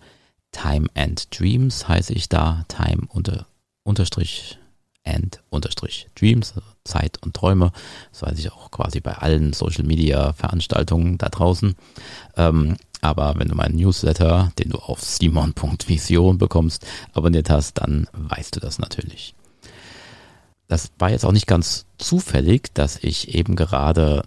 [0.52, 2.64] Time and Dreams heiße ich da.
[2.68, 3.46] Time unter,
[3.82, 4.58] unterstrich
[5.04, 7.72] and unterstrich Dreams, also Zeit und Träume.
[8.10, 11.74] Das weiß ich auch quasi bei allen Social Media Veranstaltungen da draußen.
[12.36, 18.56] Ähm, aber wenn du meinen Newsletter, den du auf simon.vision bekommst, abonniert hast, dann weißt
[18.56, 19.34] du das natürlich.
[20.68, 24.24] Das war jetzt auch nicht ganz zufällig, dass ich eben gerade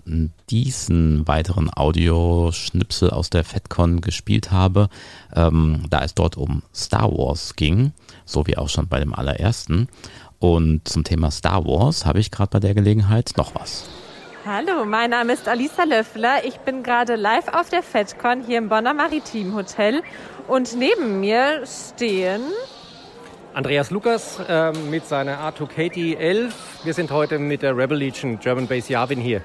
[0.49, 4.87] diesen weiteren Audioschnipsel aus der FedCon gespielt habe,
[5.35, 7.91] ähm, da es dort um Star Wars ging,
[8.23, 9.89] so wie auch schon bei dem allerersten.
[10.39, 13.89] Und zum Thema Star Wars habe ich gerade bei der Gelegenheit noch was.
[14.51, 16.43] Hallo, mein Name ist Alisa Löffler.
[16.43, 20.01] Ich bin gerade live auf der FedCon hier im Bonner Maritim Hotel.
[20.47, 22.41] Und neben mir stehen
[23.53, 26.79] Andreas Lukas äh, mit seiner R2KT 11.
[26.83, 29.43] Wir sind heute mit der Rebel Legion German Base Yavin hier.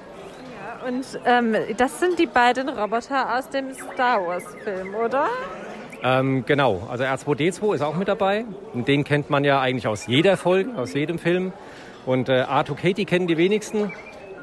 [0.87, 5.27] und ähm, das sind die beiden Roboter aus dem Star Wars Film, oder?
[6.01, 8.45] Ähm, genau, also R2D2 ist auch mit dabei.
[8.73, 11.53] Und den kennt man ja eigentlich aus jeder Folge, aus jedem Film.
[12.07, 13.91] Und äh, R2KT kennen die wenigsten.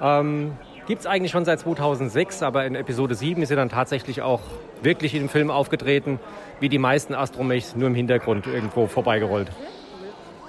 [0.03, 4.21] Ähm, Gibt es eigentlich schon seit 2006, aber in Episode 7 ist er dann tatsächlich
[4.21, 4.41] auch
[4.83, 6.19] wirklich dem Film aufgetreten,
[6.59, 9.49] wie die meisten Astromechs, nur im Hintergrund irgendwo vorbeigerollt.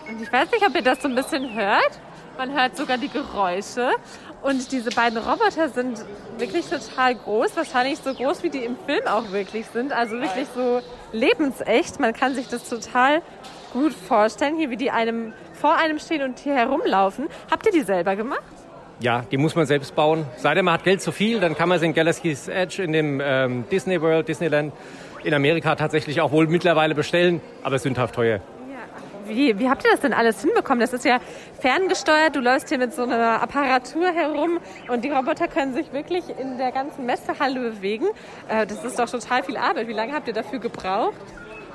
[0.10, 2.00] Und ich weiß nicht, ob ihr das so ein bisschen hört.
[2.38, 3.92] Man hört sogar die Geräusche.
[4.42, 6.04] Und diese beiden Roboter sind
[6.39, 7.56] wirklich total groß.
[7.56, 9.94] Wahrscheinlich so groß, wie die im Film auch wirklich sind.
[9.94, 12.00] Also wirklich so lebensecht.
[12.00, 13.22] Man kann sich das total
[13.72, 17.28] gut vorstellen, hier wie die einem vor einem stehen und hier herumlaufen.
[17.52, 18.42] Habt ihr die selber gemacht?
[18.99, 20.25] Ja, die muss man selbst bauen.
[20.38, 22.93] Sei denn, man hat Geld zu viel, dann kann man sie in Galaxy's Edge in
[22.93, 24.73] dem ähm, Disney World, Disneyland
[25.23, 28.39] in Amerika tatsächlich auch wohl mittlerweile bestellen, aber sündhaft teuer.
[29.25, 30.82] Wie, wie habt ihr das denn alles hinbekommen?
[30.82, 31.19] Das ist ja
[31.60, 32.36] ferngesteuert.
[32.36, 36.58] Du läufst hier mit so einer Apparatur herum und die Roboter können sich wirklich in
[36.58, 38.08] der ganzen Messehalle bewegen.
[38.49, 39.88] Äh, das ist doch total viel Arbeit.
[39.88, 41.15] Wie lange habt ihr dafür gebraucht?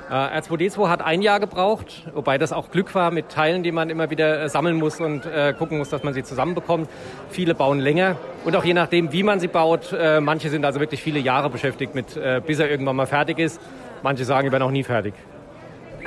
[0.09, 3.91] Äh, R2D2 hat ein Jahr gebraucht, wobei das auch Glück war mit Teilen, die man
[3.91, 6.89] immer wieder äh, sammeln muss und äh, gucken muss, dass man sie zusammenbekommt.
[7.29, 9.93] Viele bauen länger und auch je nachdem, wie man sie baut.
[9.93, 13.37] Äh, manche sind also wirklich viele Jahre beschäftigt mit, äh, bis er irgendwann mal fertig
[13.37, 13.61] ist.
[14.01, 15.13] Manche sagen, ich bin auch nie fertig.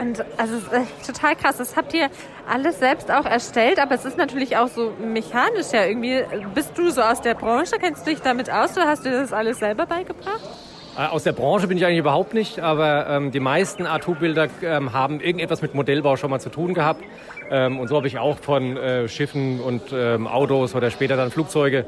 [0.01, 0.55] Und also
[1.07, 1.59] total krass.
[1.59, 2.09] Das habt ihr
[2.51, 6.25] alles selbst auch erstellt, aber es ist natürlich auch so mechanisch ja irgendwie.
[6.55, 7.77] Bist du so aus der Branche?
[7.79, 10.41] Kennst du dich damit aus oder hast du das alles selber beigebracht?
[10.96, 14.92] Äh, Aus der Branche bin ich eigentlich überhaupt nicht, aber ähm, die meisten R2-Bilder ähm,
[14.92, 17.02] haben irgendetwas mit Modellbau schon mal zu tun gehabt.
[17.50, 21.31] Ähm, und so habe ich auch von äh, Schiffen und ähm, Autos oder später dann
[21.31, 21.87] Flugzeuge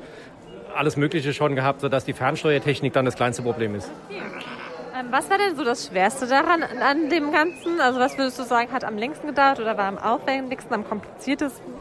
[0.75, 3.91] alles Mögliche schon gehabt, sodass die Fernsteuertechnik dann das kleinste Problem ist.
[4.11, 7.81] Ähm, was war denn so das Schwerste daran an dem Ganzen?
[7.81, 11.75] Also was würdest du sagen, hat am längsten gedauert oder war am aufwendigsten, am kompliziertesten?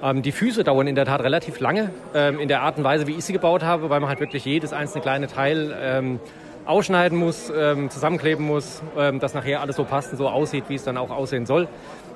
[0.00, 3.08] Ähm, die Füße dauern in der Tat relativ lange, ähm, in der Art und Weise,
[3.08, 6.22] wie ich sie gebaut habe, weil man halt wirklich jedes einzelne kleine Teil
[6.66, 10.74] ausschneiden muss, ähm, zusammenkleben muss, ähm, dass nachher alles so passt und so aussieht, wie
[10.74, 11.68] es dann auch aussehen soll.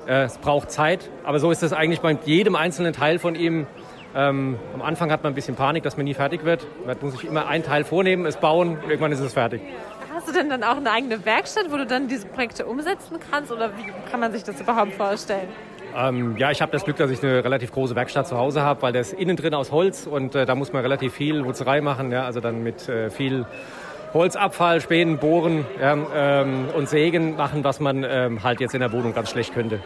[0.07, 3.67] Äh, es braucht Zeit, aber so ist es eigentlich bei jedem einzelnen Teil von ihm.
[4.15, 6.65] Ähm, am Anfang hat man ein bisschen Panik, dass man nie fertig wird.
[6.85, 9.61] Man muss sich immer ein Teil vornehmen, es bauen, irgendwann ist es fertig.
[10.13, 13.51] Hast du denn dann auch eine eigene Werkstatt, wo du dann diese Projekte umsetzen kannst
[13.51, 15.47] oder wie kann man sich das überhaupt vorstellen?
[15.95, 18.81] Ähm, ja, ich habe das Glück, dass ich eine relativ große Werkstatt zu Hause habe,
[18.81, 22.11] weil das innen drin aus Holz und äh, da muss man relativ viel Wutzerei machen,
[22.11, 23.45] ja, also dann mit äh, viel
[24.13, 28.91] Holzabfall, Spänen, Bohren ja, ähm, und Sägen machen, was man ähm, halt jetzt in der
[28.91, 29.79] Wohnung ganz schlecht könnte.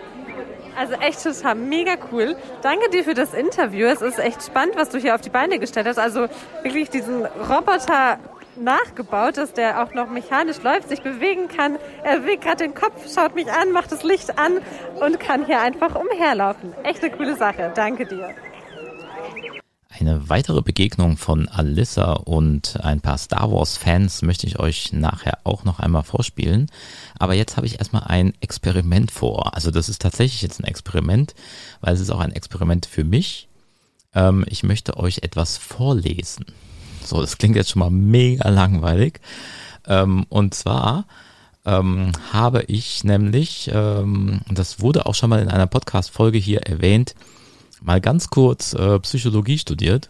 [0.77, 2.35] Also echt total mega cool.
[2.61, 3.87] Danke dir für das Interview.
[3.87, 5.99] Es ist echt spannend, was du hier auf die Beine gestellt hast.
[5.99, 6.27] Also
[6.63, 8.19] wirklich diesen Roboter
[8.55, 11.77] nachgebaut, dass der auch noch mechanisch läuft, sich bewegen kann.
[12.03, 14.59] Er bewegt gerade den Kopf, schaut mich an, macht das Licht an
[14.99, 16.73] und kann hier einfach umherlaufen.
[16.83, 17.71] Echt eine coole Sache.
[17.75, 18.33] Danke dir.
[19.99, 25.39] Eine weitere Begegnung von Alyssa und ein paar Star Wars Fans möchte ich euch nachher
[25.43, 26.67] auch noch einmal vorspielen.
[27.19, 29.53] Aber jetzt habe ich erstmal ein Experiment vor.
[29.53, 31.35] Also das ist tatsächlich jetzt ein Experiment,
[31.81, 33.49] weil es ist auch ein Experiment für mich.
[34.15, 36.45] Ähm, ich möchte euch etwas vorlesen.
[37.03, 39.19] So, das klingt jetzt schon mal mega langweilig.
[39.87, 41.05] Ähm, und zwar
[41.65, 47.13] ähm, habe ich nämlich, ähm, das wurde auch schon mal in einer Podcast-Folge hier erwähnt,
[47.81, 50.09] mal ganz kurz äh, Psychologie studiert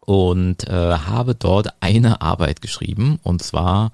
[0.00, 3.92] und äh, habe dort eine Arbeit geschrieben und zwar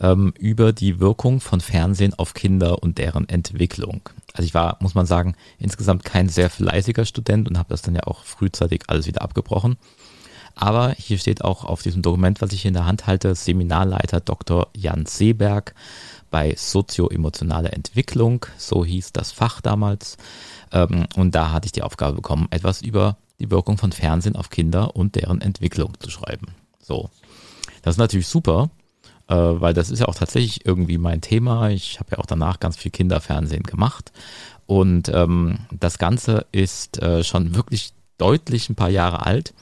[0.00, 4.00] ähm, über die Wirkung von Fernsehen auf Kinder und deren Entwicklung.
[4.32, 7.94] Also ich war, muss man sagen, insgesamt kein sehr fleißiger Student und habe das dann
[7.94, 9.76] ja auch frühzeitig alles wieder abgebrochen.
[10.54, 14.20] Aber hier steht auch auf diesem Dokument, was ich hier in der Hand halte, Seminarleiter
[14.20, 14.68] Dr.
[14.74, 15.74] Jan Seeberg
[16.30, 20.16] bei sozioemotionale Entwicklung, so hieß das Fach damals.
[20.72, 24.50] Ähm, und da hatte ich die Aufgabe bekommen, etwas über die Wirkung von Fernsehen auf
[24.50, 26.48] Kinder und deren Entwicklung zu schreiben.
[26.80, 27.10] So.
[27.82, 28.70] Das ist natürlich super,
[29.28, 31.70] äh, weil das ist ja auch tatsächlich irgendwie mein Thema.
[31.70, 34.12] Ich habe ja auch danach ganz viel Kinderfernsehen gemacht.
[34.66, 39.54] Und ähm, das Ganze ist äh, schon wirklich deutlich ein paar Jahre alt.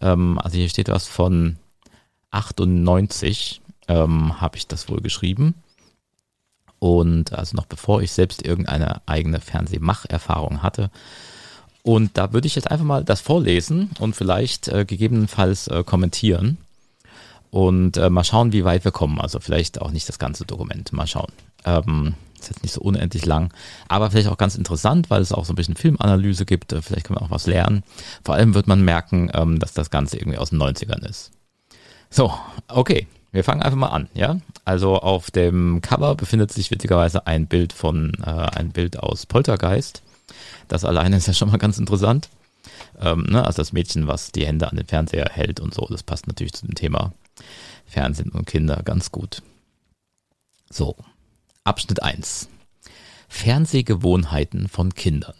[0.00, 1.56] Ähm, also hier steht was von
[2.30, 5.54] 98 ähm, habe ich das wohl geschrieben.
[6.82, 10.90] Und also noch bevor ich selbst irgendeine eigene Fernsehmacherfahrung hatte.
[11.84, 16.58] Und da würde ich jetzt einfach mal das vorlesen und vielleicht äh, gegebenenfalls äh, kommentieren.
[17.52, 19.20] Und äh, mal schauen, wie weit wir kommen.
[19.20, 20.92] Also vielleicht auch nicht das ganze Dokument.
[20.92, 21.30] Mal schauen.
[21.64, 23.54] Ähm, ist jetzt nicht so unendlich lang,
[23.86, 26.72] aber vielleicht auch ganz interessant, weil es auch so ein bisschen Filmanalyse gibt.
[26.72, 27.84] Äh, vielleicht können wir auch was lernen.
[28.24, 31.30] Vor allem wird man merken, ähm, dass das Ganze irgendwie aus den 90ern ist.
[32.10, 32.34] So,
[32.66, 33.06] okay.
[33.32, 34.38] Wir fangen einfach mal an, ja.
[34.64, 40.02] Also auf dem Cover befindet sich witzigerweise ein Bild von, äh, ein Bild aus Poltergeist.
[40.68, 42.28] Das alleine ist ja schon mal ganz interessant.
[43.00, 43.44] Ähm, ne?
[43.44, 46.52] Also das Mädchen, was die Hände an den Fernseher hält und so, das passt natürlich
[46.52, 47.12] zu dem Thema
[47.86, 49.42] Fernsehen und Kinder ganz gut.
[50.70, 50.96] So,
[51.64, 52.48] Abschnitt 1.
[53.28, 55.34] Fernsehgewohnheiten von Kindern.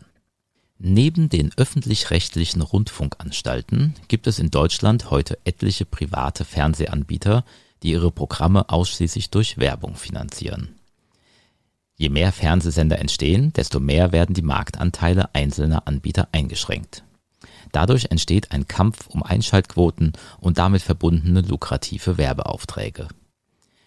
[0.78, 7.44] Neben den öffentlich-rechtlichen Rundfunkanstalten gibt es in Deutschland heute etliche private Fernsehanbieter,
[7.83, 10.77] die ihre Programme ausschließlich durch Werbung finanzieren.
[11.97, 17.05] Je mehr Fernsehsender entstehen, desto mehr werden die Marktanteile einzelner Anbieter eingeschränkt.
[17.71, 23.09] Dadurch entsteht ein Kampf um Einschaltquoten und damit verbundene lukrative Werbeaufträge.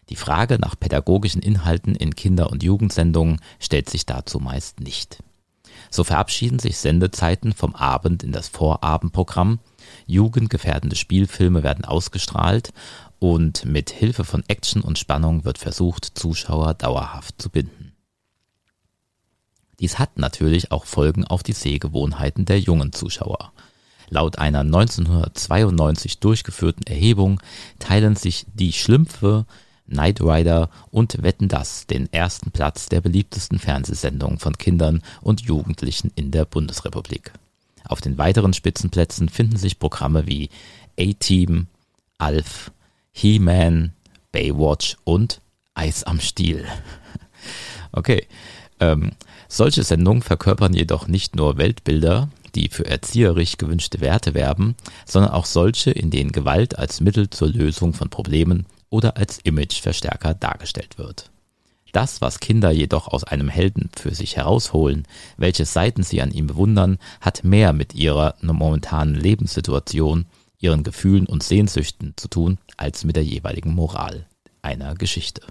[0.10, 5.20] Die Frage nach pädagogischen Inhalten in Kinder- und Jugendsendungen stellt sich dazu meist nicht.
[5.90, 9.60] So verabschieden sich Sendezeiten vom Abend in das Vorabendprogramm,
[10.08, 12.74] jugendgefährdende Spielfilme werden ausgestrahlt
[13.20, 17.94] und mit Hilfe von Action und Spannung wird versucht, Zuschauer dauerhaft zu binden.
[19.80, 23.52] Dies hat natürlich auch Folgen auf die Sehgewohnheiten der jungen Zuschauer.
[24.10, 27.42] Laut einer 1992 durchgeführten Erhebung
[27.80, 29.46] teilen sich die Schlümpfe,
[29.88, 36.12] Knight Rider und Wetten das den ersten Platz der beliebtesten Fernsehsendungen von Kindern und Jugendlichen
[36.16, 37.34] in der Bundesrepublik.
[37.88, 40.50] Auf den weiteren Spitzenplätzen finden sich Programme wie
[41.00, 41.68] A-Team,
[42.18, 42.72] Alf,
[43.18, 43.94] He-Man,
[44.34, 45.40] Baywatch und
[45.74, 46.66] Eis am Stiel.
[47.98, 48.28] Okay.
[48.82, 49.12] Ähm,
[49.48, 54.76] solche Sendungen verkörpern jedoch nicht nur Weltbilder, die für erzieherisch gewünschte Werte werben,
[55.06, 60.34] sondern auch solche, in denen Gewalt als Mittel zur Lösung von Problemen oder als Imageverstärker
[60.34, 61.32] dargestellt wird.
[61.94, 66.48] Das, was Kinder jedoch aus einem Helden für sich herausholen, welche Seiten sie an ihm
[66.48, 70.26] bewundern, hat mehr mit ihrer momentanen Lebenssituation
[70.60, 74.26] ihren Gefühlen und Sehnsüchten zu tun, als mit der jeweiligen Moral
[74.62, 75.42] einer Geschichte.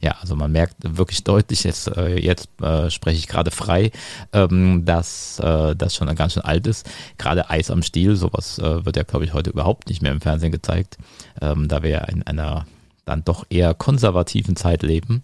[0.00, 3.90] Ja, also man merkt wirklich deutlich, jetzt, äh, jetzt äh, spreche ich gerade frei,
[4.32, 6.88] ähm, dass äh, das schon ganz schön alt ist.
[7.16, 10.20] Gerade Eis am Stiel, sowas äh, wird ja, glaube ich, heute überhaupt nicht mehr im
[10.20, 10.98] Fernsehen gezeigt,
[11.40, 12.66] ähm, da wir ja in einer
[13.04, 15.22] dann doch eher konservativen Zeit leben.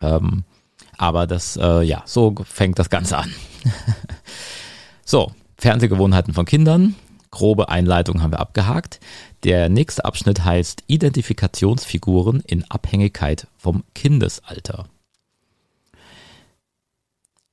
[0.00, 0.44] Ähm,
[0.98, 3.32] aber das, äh, ja, so fängt das Ganze an.
[5.04, 6.94] so, Fernsehgewohnheiten von Kindern
[7.34, 9.00] grobe Einleitung haben wir abgehakt.
[9.42, 14.86] Der nächste Abschnitt heißt Identifikationsfiguren in Abhängigkeit vom Kindesalter.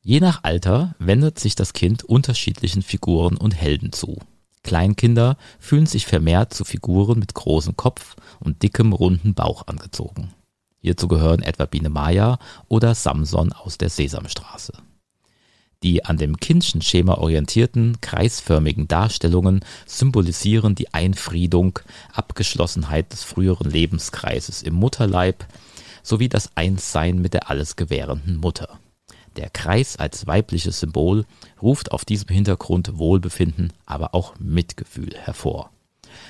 [0.04, 4.20] Je nach Alter wendet sich das Kind unterschiedlichen Figuren und Helden zu.
[4.64, 10.34] Kleinkinder fühlen sich vermehrt zu Figuren mit großem Kopf und dickem runden Bauch angezogen.
[10.80, 14.74] Hierzu gehören etwa Biene Maya oder Samson aus der Sesamstraße.
[15.84, 21.80] Die an dem Kindschen Schema orientierten, kreisförmigen Darstellungen symbolisieren die Einfriedung,
[22.14, 25.44] Abgeschlossenheit des früheren Lebenskreises im Mutterleib
[26.04, 28.80] sowie das Einssein mit der alles gewährenden Mutter.
[29.38, 31.26] Der Kreis als weibliches Symbol
[31.62, 35.72] ruft auf diesem Hintergrund Wohlbefinden, aber auch Mitgefühl hervor.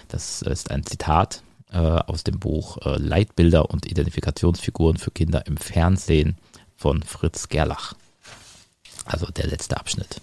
[0.07, 5.57] Das ist ein Zitat äh, aus dem Buch äh, Leitbilder und Identifikationsfiguren für Kinder im
[5.57, 6.37] Fernsehen
[6.77, 7.95] von Fritz Gerlach.
[9.05, 10.21] Also der letzte Abschnitt.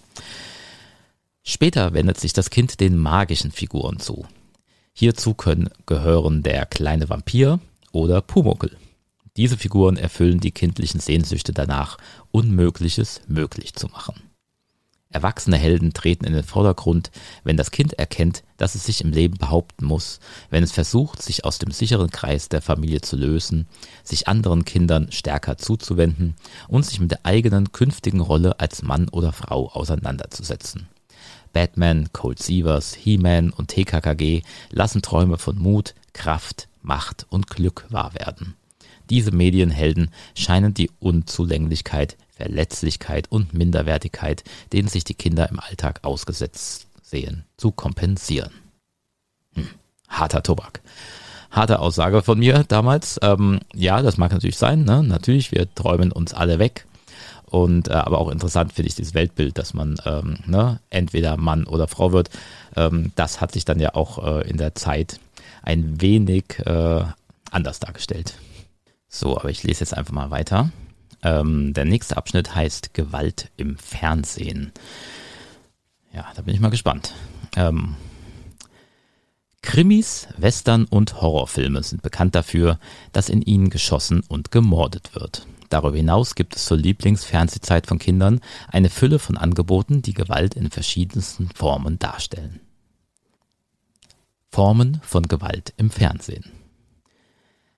[1.43, 4.25] Später wendet sich das Kind den magischen Figuren zu.
[4.93, 7.59] Hierzu können gehören der kleine Vampir
[7.91, 8.77] oder Pumuckel.
[9.37, 11.97] Diese Figuren erfüllen die kindlichen Sehnsüchte danach,
[12.31, 14.28] Unmögliches möglich zu machen.
[15.11, 17.09] Erwachsene Helden treten in den Vordergrund,
[17.43, 20.19] wenn das Kind erkennt, dass es sich im Leben behaupten muss,
[20.51, 23.65] wenn es versucht, sich aus dem sicheren Kreis der Familie zu lösen,
[24.03, 26.35] sich anderen Kindern stärker zuzuwenden
[26.67, 30.87] und sich mit der eigenen künftigen Rolle als Mann oder Frau auseinanderzusetzen.
[31.53, 38.13] Batman, Cold Sievers, He-Man und TKKG lassen Träume von Mut, Kraft, Macht und Glück wahr
[38.13, 38.53] werden.
[39.09, 46.87] Diese Medienhelden scheinen die Unzulänglichkeit Verletzlichkeit und Minderwertigkeit, denen sich die Kinder im Alltag ausgesetzt
[47.03, 48.51] sehen, zu kompensieren.
[49.55, 49.67] Hm,
[50.07, 50.79] harter Tobak.
[51.51, 53.19] Harte Aussage von mir damals.
[53.21, 54.85] Ähm, ja, das mag natürlich sein.
[54.85, 55.03] Ne?
[55.03, 56.85] Natürlich, wir träumen uns alle weg.
[57.45, 61.65] Und äh, aber auch interessant finde ich dieses Weltbild, dass man ähm, ne, entweder Mann
[61.65, 62.29] oder Frau wird.
[62.75, 65.19] Ähm, das hat sich dann ja auch äh, in der Zeit
[65.63, 67.03] ein wenig äh,
[67.51, 68.35] anders dargestellt.
[69.09, 70.69] So, aber ich lese jetzt einfach mal weiter.
[71.23, 74.71] Ähm, der nächste Abschnitt heißt Gewalt im Fernsehen.
[76.13, 77.13] Ja, da bin ich mal gespannt.
[77.55, 77.95] Ähm,
[79.61, 82.79] Krimis, Western und Horrorfilme sind bekannt dafür,
[83.11, 85.45] dass in ihnen geschossen und gemordet wird.
[85.69, 88.39] Darüber hinaus gibt es zur Lieblingsfernsehzeit von Kindern
[88.69, 92.61] eine Fülle von Angeboten, die Gewalt in verschiedensten Formen darstellen.
[94.49, 96.45] Formen von Gewalt im Fernsehen.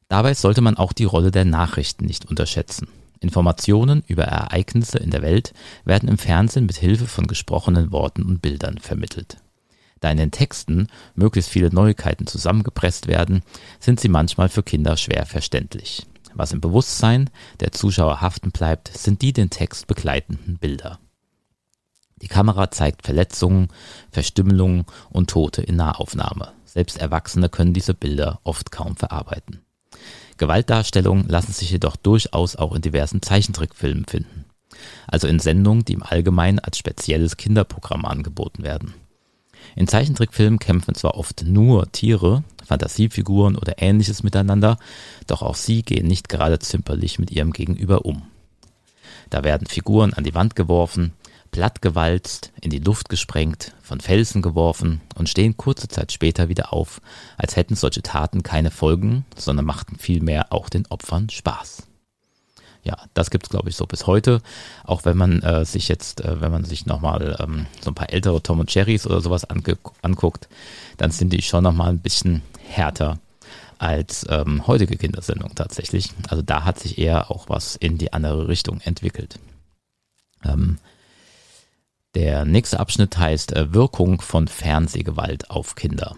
[0.07, 2.87] Dabei sollte man auch die Rolle der Nachrichten nicht unterschätzen.
[3.21, 5.53] Informationen über Ereignisse in der Welt
[5.85, 9.37] werden im Fernsehen mit Hilfe von gesprochenen Worten und Bildern vermittelt.
[10.01, 13.43] Da in den Texten möglichst viele Neuigkeiten zusammengepresst werden,
[13.79, 16.07] sind sie manchmal für Kinder schwer verständlich.
[16.33, 20.99] Was im Bewusstsein der Zuschauer haften bleibt, sind die den Text begleitenden Bilder.
[22.21, 23.67] Die Kamera zeigt Verletzungen,
[24.11, 26.53] Verstümmelungen und Tote in Nahaufnahme.
[26.65, 29.61] Selbst Erwachsene können diese Bilder oft kaum verarbeiten.
[30.41, 34.45] Gewaltdarstellungen lassen sich jedoch durchaus auch in diversen Zeichentrickfilmen finden.
[35.05, 38.95] Also in Sendungen, die im Allgemeinen als spezielles Kinderprogramm angeboten werden.
[39.75, 44.79] In Zeichentrickfilmen kämpfen zwar oft nur Tiere, Fantasiefiguren oder ähnliches miteinander,
[45.27, 48.23] doch auch sie gehen nicht gerade zimperlich mit ihrem Gegenüber um.
[49.29, 51.13] Da werden Figuren an die Wand geworfen,
[51.51, 57.01] plattgewalzt, in die Luft gesprengt, von Felsen geworfen und stehen kurze Zeit später wieder auf,
[57.37, 61.83] als hätten solche Taten keine Folgen, sondern machten vielmehr auch den Opfern Spaß.
[62.83, 64.41] Ja, das gibt's glaube ich so bis heute.
[64.83, 68.11] Auch wenn man äh, sich jetzt, äh, wenn man sich nochmal ähm, so ein paar
[68.11, 70.47] ältere Tom und Cherries oder sowas anguckt,
[70.97, 73.19] dann sind die schon nochmal ein bisschen härter
[73.77, 76.09] als ähm, heutige Kindersendungen tatsächlich.
[76.29, 79.39] Also da hat sich eher auch was in die andere Richtung entwickelt.
[80.43, 80.77] Ähm,
[82.15, 86.15] der nächste Abschnitt heißt äh, Wirkung von Fernsehgewalt auf Kinder.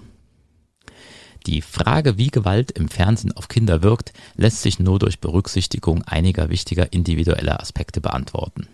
[1.46, 6.50] Die Frage, wie Gewalt im Fernsehen auf Kinder wirkt, lässt sich nur durch Berücksichtigung einiger
[6.50, 8.68] wichtiger individueller Aspekte beantworten.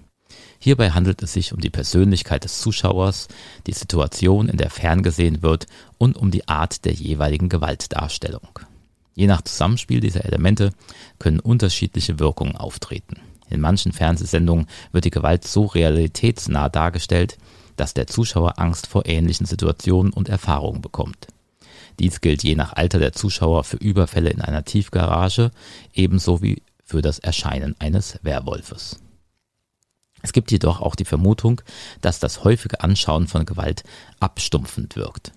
[0.59, 3.27] Hierbei handelt es sich um die Persönlichkeit des Zuschauers,
[3.65, 5.65] die Situation, in der ferngesehen wird
[5.97, 8.59] und um die Art der jeweiligen Gewaltdarstellung.
[9.15, 10.71] Je nach Zusammenspiel dieser Elemente
[11.17, 13.19] können unterschiedliche Wirkungen auftreten.
[13.49, 17.37] In manchen Fernsehsendungen wird die Gewalt so realitätsnah dargestellt,
[17.75, 21.27] dass der Zuschauer Angst vor ähnlichen Situationen und Erfahrungen bekommt.
[21.99, 25.51] Dies gilt je nach Alter der Zuschauer für Überfälle in einer Tiefgarage,
[25.93, 28.99] ebenso wie für das Erscheinen eines Werwolfes.
[30.21, 31.61] Es gibt jedoch auch die Vermutung,
[32.01, 33.83] dass das häufige Anschauen von Gewalt
[34.19, 35.31] abstumpfend wirkt.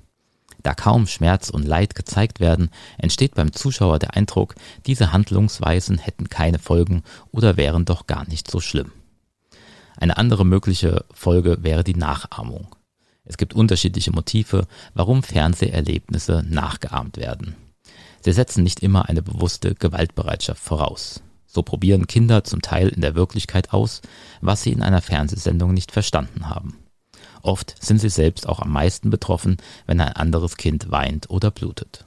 [0.63, 4.55] Da kaum Schmerz und Leid gezeigt werden, entsteht beim Zuschauer der Eindruck,
[4.87, 7.03] diese Handlungsweisen hätten keine Folgen
[7.33, 8.93] oder wären doch gar nicht so schlimm.
[9.97, 12.69] Eine andere mögliche Folge wäre die Nachahmung.
[13.25, 17.57] Es gibt unterschiedliche Motive, warum Fernseherlebnisse nachgeahmt werden.
[18.21, 21.23] Sie setzen nicht immer eine bewusste Gewaltbereitschaft voraus.
[21.47, 24.01] So probieren Kinder zum Teil in der Wirklichkeit aus,
[24.41, 26.79] was sie in einer Fernsehsendung nicht verstanden haben.
[27.43, 32.05] Oft sind sie selbst auch am meisten betroffen, wenn ein anderes Kind weint oder blutet.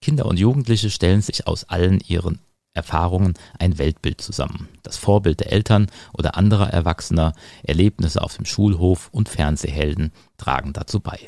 [0.00, 2.40] Kinder und Jugendliche stellen sich aus allen ihren
[2.74, 4.68] Erfahrungen ein Weltbild zusammen.
[4.82, 11.00] Das Vorbild der Eltern oder anderer Erwachsener, Erlebnisse auf dem Schulhof und Fernsehhelden tragen dazu
[11.00, 11.18] bei.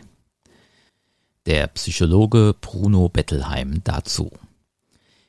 [1.47, 4.31] Der Psychologe Bruno Bettelheim dazu.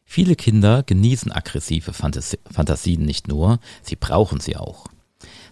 [0.05, 4.87] Viele Kinder genießen aggressive Fantasien nicht nur, sie brauchen sie auch.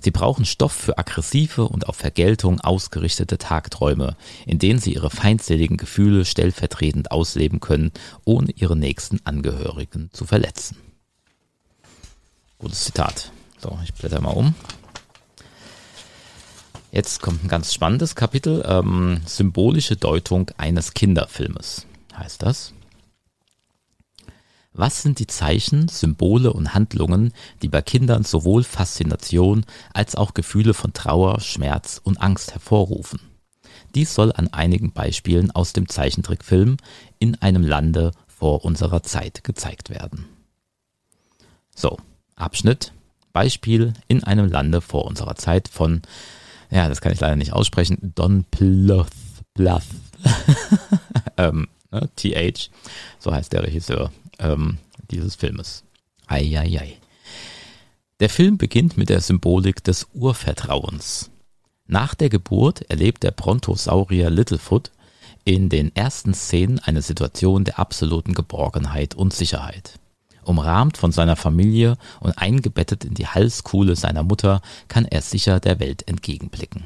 [0.03, 5.77] Sie brauchen Stoff für aggressive und auf Vergeltung ausgerichtete Tagträume, in denen sie ihre feindseligen
[5.77, 7.93] Gefühle stellvertretend ausleben können,
[8.25, 10.75] ohne ihre nächsten Angehörigen zu verletzen.
[12.57, 13.31] Gutes Zitat.
[13.59, 14.53] So, ich blätter mal um.
[16.91, 18.61] Jetzt kommt ein ganz spannendes Kapitel.
[18.67, 22.73] Ähm, symbolische Deutung eines Kinderfilmes heißt das.
[24.75, 30.73] Was sind die Zeichen, Symbole und Handlungen, die bei Kindern sowohl Faszination als auch Gefühle
[30.73, 33.19] von Trauer, Schmerz und Angst hervorrufen?
[33.93, 36.77] Dies soll an einigen Beispielen aus dem Zeichentrickfilm
[37.19, 40.25] In einem Lande vor unserer Zeit gezeigt werden.
[41.75, 41.97] So,
[42.35, 42.93] Abschnitt.
[43.31, 46.01] Beispiel In einem Lande vor unserer Zeit von,
[46.71, 49.07] ja, das kann ich leider nicht aussprechen, Don Bluth.
[49.53, 49.83] Bluth.
[51.37, 52.71] ähm, ne, TH,
[53.19, 54.11] so heißt der Regisseur
[54.43, 54.77] ähm,
[55.09, 55.83] dieses Filmes.
[56.27, 56.97] Eieiei.
[58.19, 61.29] Der Film beginnt mit der Symbolik des Urvertrauens.
[61.87, 64.91] Nach der Geburt erlebt der Brontosaurier Littlefoot
[65.43, 69.99] in den ersten Szenen eine Situation der absoluten Geborgenheit und Sicherheit.
[70.43, 75.79] Umrahmt von seiner Familie und eingebettet in die Halskuhle seiner Mutter kann er sicher der
[75.79, 76.85] Welt entgegenblicken.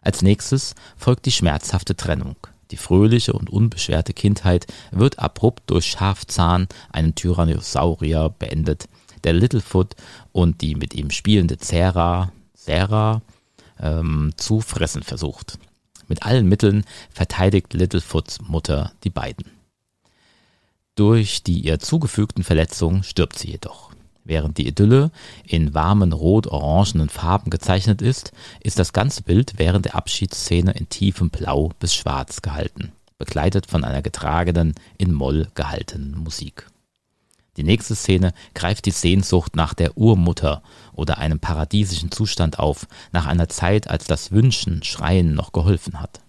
[0.00, 2.36] Als nächstes folgt die schmerzhafte Trennung.
[2.70, 8.88] Die fröhliche und unbeschwerte Kindheit wird abrupt durch Schafzahn, einen Tyrannosaurier, beendet,
[9.24, 9.94] der Littlefoot
[10.32, 13.22] und die mit ihm spielende Zera, Zera
[13.80, 15.58] ähm, zu fressen versucht.
[16.06, 19.50] Mit allen Mitteln verteidigt Littlefoots Mutter die beiden.
[20.94, 23.93] Durch die ihr zugefügten Verletzungen stirbt sie jedoch.
[24.24, 25.10] Während die Idylle
[25.46, 31.28] in warmen rot-orangenen Farben gezeichnet ist, ist das ganze Bild während der Abschiedsszene in tiefem
[31.28, 36.66] Blau bis Schwarz gehalten, begleitet von einer getragenen, in Moll gehaltenen Musik.
[37.58, 40.62] Die nächste Szene greift die Sehnsucht nach der Urmutter
[40.94, 46.20] oder einem paradiesischen Zustand auf, nach einer Zeit, als das Wünschen, Schreien noch geholfen hat.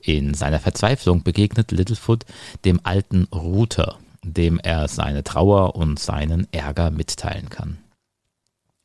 [0.00, 2.26] In seiner Verzweiflung begegnet Littlefoot
[2.66, 7.78] dem alten Router, dem er seine Trauer und seinen Ärger mitteilen kann.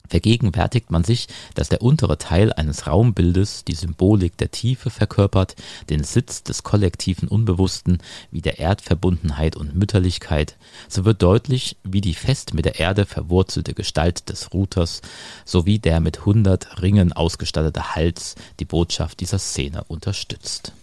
[0.09, 5.55] Vergegenwärtigt man sich, dass der untere Teil eines Raumbildes die Symbolik der Tiefe verkörpert,
[5.89, 7.99] den Sitz des kollektiven Unbewussten
[8.31, 13.75] wie der Erdverbundenheit und Mütterlichkeit, so wird deutlich, wie die fest mit der Erde verwurzelte
[13.75, 15.01] Gestalt des Routers
[15.45, 20.73] sowie der mit hundert Ringen ausgestattete Hals die Botschaft dieser Szene unterstützt.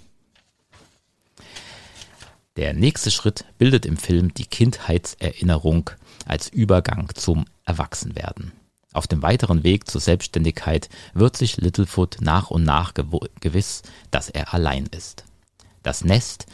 [2.57, 5.91] Der nächste Schritt bildet im Film die Kindheitserinnerung
[6.25, 8.53] als Übergang zum Erwachsenwerden.
[8.95, 14.55] Auf dem weiteren Weg zur Selbstständigkeit wird sich Littlefoot nach und nach gewiss, dass er
[14.55, 15.25] allein ist.
[15.83, 16.47] Das Nest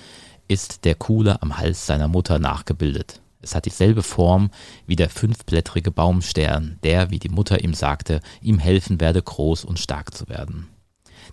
[0.49, 3.21] ist der Kuhle am Hals seiner Mutter nachgebildet.
[3.41, 4.51] Es hat dieselbe Form
[4.89, 9.79] wie der fünfblättrige Baumstern, der, wie die Mutter ihm sagte, ihm helfen werde, groß und
[9.79, 10.69] stark zu werden.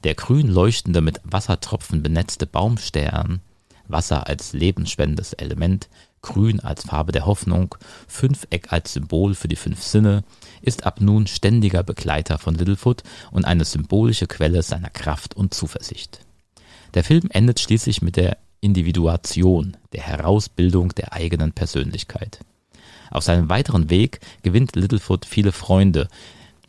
[0.03, 3.41] Der grün leuchtende, mit Wassertropfen benetzte Baumstern
[3.89, 5.89] Wasser als lebensspendendes Element,
[6.21, 7.75] Grün als Farbe der Hoffnung,
[8.07, 10.23] Fünfeck als Symbol für die fünf Sinne,
[10.61, 16.19] ist ab nun ständiger Begleiter von Littlefoot und eine symbolische Quelle seiner Kraft und Zuversicht.
[16.93, 22.39] Der Film endet schließlich mit der Individuation, der Herausbildung der eigenen Persönlichkeit.
[23.11, 26.07] Auf seinem weiteren Weg gewinnt Littlefoot viele Freunde,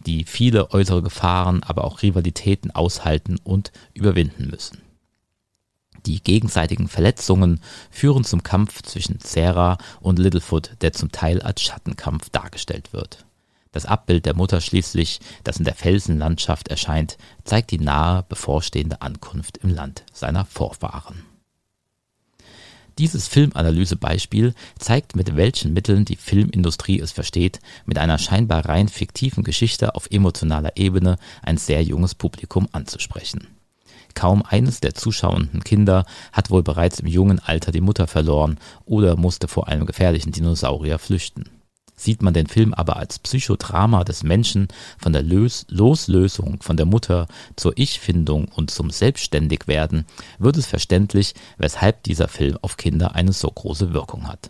[0.06, 4.78] die viele äußere Gefahren, aber auch Rivalitäten aushalten und überwinden müssen.
[6.06, 12.30] Die gegenseitigen Verletzungen führen zum Kampf zwischen Sarah und Littlefoot, der zum Teil als Schattenkampf
[12.30, 13.24] dargestellt wird.
[13.72, 19.58] Das Abbild der Mutter schließlich, das in der Felsenlandschaft erscheint, zeigt die nahe bevorstehende Ankunft
[19.58, 21.22] im Land seiner Vorfahren.
[22.98, 29.44] Dieses Filmanalysebeispiel zeigt, mit welchen Mitteln die Filmindustrie es versteht, mit einer scheinbar rein fiktiven
[29.44, 33.59] Geschichte auf emotionaler Ebene ein sehr junges Publikum anzusprechen.
[34.14, 39.16] Kaum eines der zuschauenden Kinder hat wohl bereits im jungen Alter die Mutter verloren oder
[39.16, 41.50] musste vor einem gefährlichen Dinosaurier flüchten.
[42.00, 46.86] Sieht man den Film aber als Psychodrama des Menschen von der Lös Loslösung von der
[46.86, 50.06] Mutter zur Ich-Findung und zum Selbstständigwerden,
[50.38, 54.48] wird es verständlich, weshalb dieser Film auf Kinder eine so große Wirkung hat.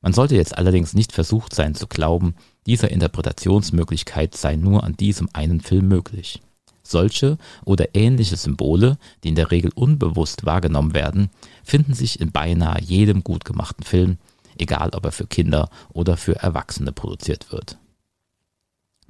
[0.00, 5.28] Man sollte jetzt allerdings nicht versucht sein zu glauben, diese Interpretationsmöglichkeit sei nur an diesem
[5.34, 6.40] einen Film möglich.
[6.86, 11.30] Solche oder ähnliche Symbole, die in der Regel unbewusst wahrgenommen werden,
[11.64, 14.18] finden sich in beinahe jedem gut gemachten Film,
[14.58, 17.78] egal ob er für Kinder oder für Erwachsene produziert wird.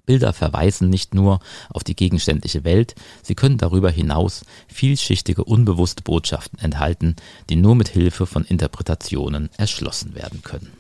[0.06, 6.58] Bilder verweisen nicht nur auf die gegenständliche Welt, sie können darüber hinaus vielschichtige unbewusste Botschaften
[6.58, 7.16] enthalten,
[7.48, 10.72] die nur mit Hilfe von Interpretationen erschlossen werden können.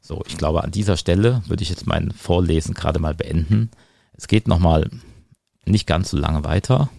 [0.00, 3.70] So, ich glaube, an dieser Stelle würde ich jetzt mein Vorlesen gerade mal beenden.
[4.18, 4.90] Es geht nochmal
[5.64, 6.90] nicht ganz so lange weiter,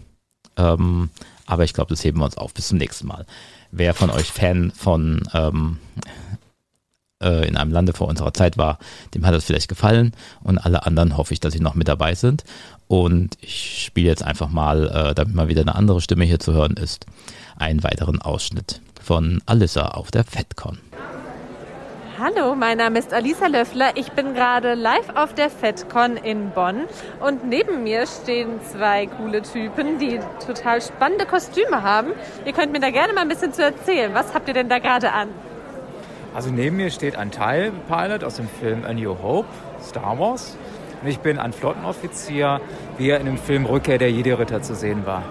[0.56, 1.10] ähm,
[1.46, 2.54] aber ich glaube, das heben wir uns auf.
[2.54, 3.26] Bis zum nächsten Mal.
[3.70, 5.78] Wer von euch Fan von ähm,
[7.22, 8.78] äh, in einem Lande vor unserer Zeit war,
[9.14, 10.12] dem hat das vielleicht gefallen
[10.42, 12.44] und alle anderen hoffe ich, dass sie noch mit dabei sind.
[12.88, 16.52] Und ich spiele jetzt einfach mal, äh, damit mal wieder eine andere Stimme hier zu
[16.52, 17.06] hören ist,
[17.56, 20.78] einen weiteren Ausschnitt von Alyssa auf der FedCon.
[22.22, 23.92] Hallo, mein Name ist Alisa Löffler.
[23.94, 26.84] Ich bin gerade live auf der FedCon in Bonn
[27.18, 32.08] und neben mir stehen zwei coole Typen, die total spannende Kostüme haben.
[32.44, 34.12] Ihr könnt mir da gerne mal ein bisschen zu erzählen.
[34.12, 35.28] Was habt ihr denn da gerade an?
[36.34, 39.48] Also neben mir steht ein Teilpilot aus dem Film A New Hope,
[39.82, 40.58] Star Wars.
[41.00, 42.60] Und ich bin ein Flottenoffizier,
[42.98, 45.22] wie er in dem Film Rückkehr der Jedi-Ritter zu sehen war.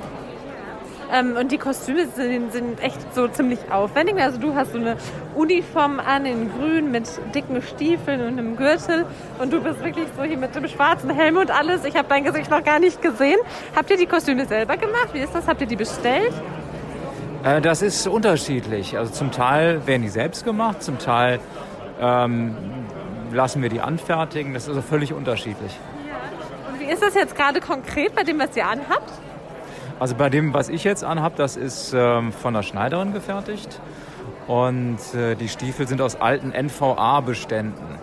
[1.12, 4.16] Ähm, und die Kostüme sind, sind, echt so ziemlich aufwendig.
[4.22, 4.96] Also du hast so eine
[5.36, 9.06] Uniform an in grün mit dicken Stiefeln und einem Gürtel.
[9.40, 11.84] Und du bist wirklich so hier mit dem schwarzen Helm und alles.
[11.86, 13.40] Ich habe dein Gesicht noch gar nicht gesehen.
[13.76, 15.10] Habt ihr die Kostüme selber gemacht?
[15.14, 15.48] Wie ist das?
[15.48, 16.34] Habt ihr die bestellt?
[17.44, 18.98] Äh, das ist unterschiedlich.
[18.98, 21.40] Also zum Teil werden die selbst gemacht, zum Teil
[22.00, 22.56] ähm,
[23.32, 24.54] lassen wir die anfertigen.
[24.54, 25.72] Das ist also völlig unterschiedlich.
[26.08, 26.72] Ja.
[26.72, 29.12] Und wie ist das jetzt gerade konkret bei dem, was ihr anhabt?
[30.00, 33.82] Also bei dem, was ich jetzt anhabe, das ist ähm, von der Schneiderin gefertigt.
[34.48, 38.00] Und äh, die Stiefel sind aus alten NVA-Beständen.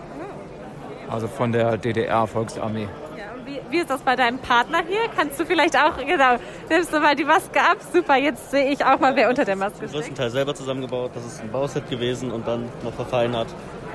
[1.10, 2.88] Also von der DDR-Volksarmee.
[3.16, 5.08] Ja, wie, wie, ist das bei deinem Partner hier?
[5.16, 6.36] Kannst du vielleicht auch, genau,
[6.68, 7.78] nimmst du mal die Maske ab?
[7.92, 9.88] Super, jetzt sehe ich auch mal, wer unter der Maske steht.
[9.88, 11.12] Den größten Teil selber zusammengebaut.
[11.14, 13.48] Das ist ein Bauset gewesen und dann noch verfeinert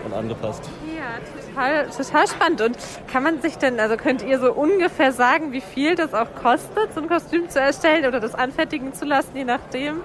[0.06, 0.70] und angepasst.
[0.96, 1.20] Ja,
[1.54, 2.62] total, total spannend.
[2.62, 2.78] Und
[3.12, 6.94] kann man sich denn, also könnt ihr so ungefähr sagen, wie viel das auch kostet,
[6.94, 10.02] so ein Kostüm zu erstellen oder das anfertigen zu lassen, je nachdem?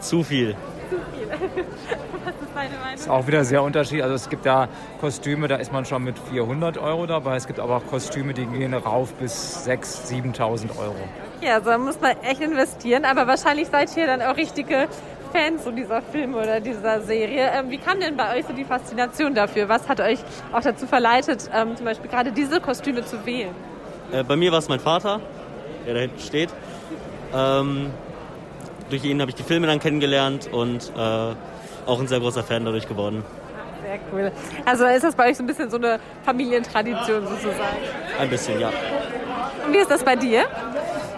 [0.00, 0.56] Zu viel.
[0.90, 1.28] Zu viel.
[2.24, 2.92] Was ist deine Meinung?
[2.92, 4.02] Das ist auch wieder sehr unterschiedlich.
[4.02, 4.68] Also es gibt da
[5.00, 7.36] Kostüme, da ist man schon mit 400 Euro dabei.
[7.36, 10.96] Es gibt aber auch Kostüme, die gehen rauf bis 6.000, 7.000 Euro.
[11.40, 13.04] Ja, also da muss man echt investieren.
[13.04, 14.88] Aber wahrscheinlich seid ihr dann auch richtige
[15.32, 17.50] Fans so dieser Filme oder dieser Serie.
[17.54, 19.68] Ähm, wie kam denn bei euch so die Faszination dafür?
[19.68, 20.18] Was hat euch
[20.52, 23.54] auch dazu verleitet, ähm, zum Beispiel gerade diese Kostüme zu wählen?
[24.12, 25.20] Äh, bei mir war es mein Vater,
[25.86, 26.50] der da hinten steht.
[27.34, 27.90] Ähm,
[28.90, 31.34] durch ihn habe ich die Filme dann kennengelernt und äh,
[31.86, 33.24] auch ein sehr großer Fan dadurch geworden.
[33.82, 34.32] Sehr cool.
[34.64, 37.76] Also ist das bei euch so ein bisschen so eine Familientradition sozusagen?
[38.18, 38.70] Ein bisschen, ja.
[39.64, 40.44] Und wie ist das bei dir?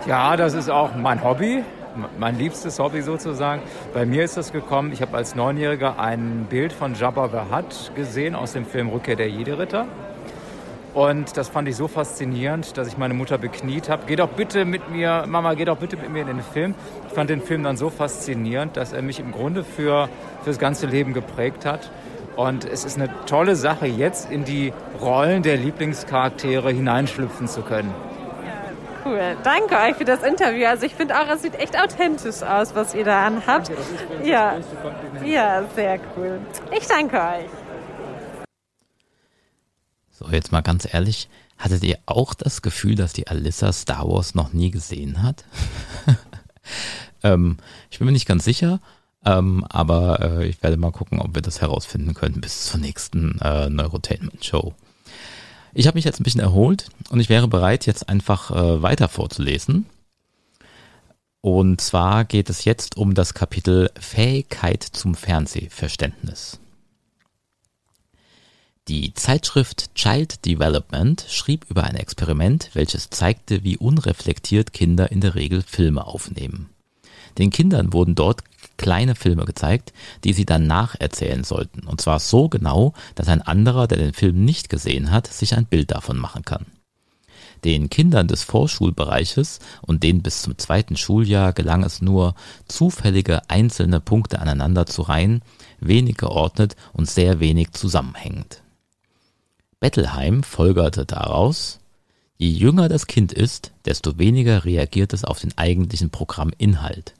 [0.06, 1.64] Ja, das ist auch mein Hobby
[2.18, 3.62] mein liebstes Hobby sozusagen.
[3.94, 7.92] Bei mir ist das gekommen, ich habe als Neunjähriger ein Bild von Jabba the Hutt
[7.94, 9.86] gesehen aus dem Film Rückkehr der Jedi-Ritter.
[10.94, 14.04] Und das fand ich so faszinierend, dass ich meine Mutter bekniet habe.
[14.06, 16.74] Geh doch bitte mit mir, Mama, geh doch bitte mit mir in den Film.
[17.08, 20.08] Ich fand den Film dann so faszinierend, dass er mich im Grunde für,
[20.42, 21.90] für das ganze Leben geprägt hat.
[22.36, 27.92] Und es ist eine tolle Sache, jetzt in die Rollen der Lieblingscharaktere hineinschlüpfen zu können
[29.08, 29.36] cool.
[29.42, 30.66] Danke euch für das Interview.
[30.66, 33.70] Also ich finde auch, es sieht echt authentisch aus, was ihr da anhabt.
[34.24, 34.58] Ja,
[35.24, 36.40] ja, sehr cool.
[36.76, 37.50] Ich danke euch.
[40.10, 41.28] So, jetzt mal ganz ehrlich,
[41.58, 45.44] hattet ihr auch das Gefühl, dass die Alyssa Star Wars noch nie gesehen hat?
[47.22, 47.56] ähm,
[47.90, 48.80] ich bin mir nicht ganz sicher,
[49.24, 53.38] ähm, aber äh, ich werde mal gucken, ob wir das herausfinden können bis zur nächsten
[53.40, 54.74] äh, Neurotainment Show.
[55.74, 59.08] Ich habe mich jetzt ein bisschen erholt und ich wäre bereit, jetzt einfach äh, weiter
[59.08, 59.86] vorzulesen.
[61.40, 66.58] Und zwar geht es jetzt um das Kapitel Fähigkeit zum Fernsehverständnis.
[68.88, 75.34] Die Zeitschrift Child Development schrieb über ein Experiment, welches zeigte, wie unreflektiert Kinder in der
[75.34, 76.70] Regel Filme aufnehmen.
[77.36, 78.42] Den Kindern wurden dort
[78.78, 79.92] kleine Filme gezeigt,
[80.24, 81.86] die sie dann nacherzählen sollten.
[81.86, 85.66] Und zwar so genau, dass ein anderer, der den Film nicht gesehen hat, sich ein
[85.66, 86.64] Bild davon machen kann.
[87.64, 92.34] Den Kindern des Vorschulbereiches und den bis zum zweiten Schuljahr gelang es nur,
[92.68, 95.42] zufällige einzelne Punkte aneinander zu reihen,
[95.80, 98.62] wenig geordnet und sehr wenig zusammenhängend.
[99.80, 101.80] Bettelheim folgerte daraus,
[102.36, 107.14] je jünger das Kind ist, desto weniger reagiert es auf den eigentlichen Programminhalt.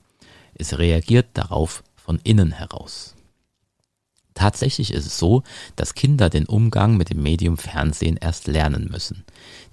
[0.58, 3.14] Es reagiert darauf von innen heraus.
[4.34, 5.42] Tatsächlich ist es so,
[5.74, 9.24] dass Kinder den Umgang mit dem Medium Fernsehen erst lernen müssen.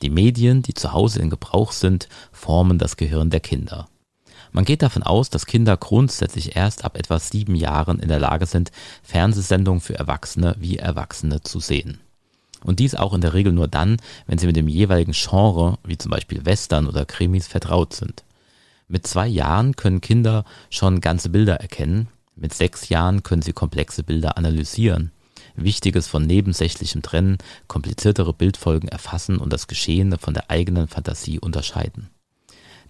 [0.01, 3.87] Die Medien, die zu Hause in Gebrauch sind, formen das Gehirn der Kinder.
[4.51, 8.45] Man geht davon aus, dass Kinder grundsätzlich erst ab etwa sieben Jahren in der Lage
[8.45, 8.71] sind,
[9.03, 11.99] Fernsehsendungen für Erwachsene wie Erwachsene zu sehen.
[12.63, 15.97] Und dies auch in der Regel nur dann, wenn sie mit dem jeweiligen Genre, wie
[15.97, 18.23] zum Beispiel Western oder Krimis, vertraut sind.
[18.87, 24.03] Mit zwei Jahren können Kinder schon ganze Bilder erkennen, mit sechs Jahren können sie komplexe
[24.03, 25.11] Bilder analysieren,
[25.55, 32.09] Wichtiges von Nebensächlichem trennen, kompliziertere Bildfolgen erfassen und das Geschehene von der eigenen Fantasie unterscheiden.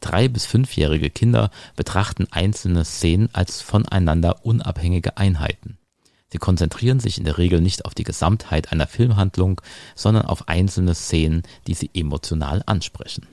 [0.02, 5.78] Drei- bis fünfjährige Kinder betrachten einzelne Szenen als voneinander unabhängige Einheiten.
[6.32, 9.62] Sie konzentrieren sich in der Regel nicht auf die Gesamtheit einer Filmhandlung,
[9.96, 13.28] sondern auf einzelne Szenen, die sie emotional ansprechen.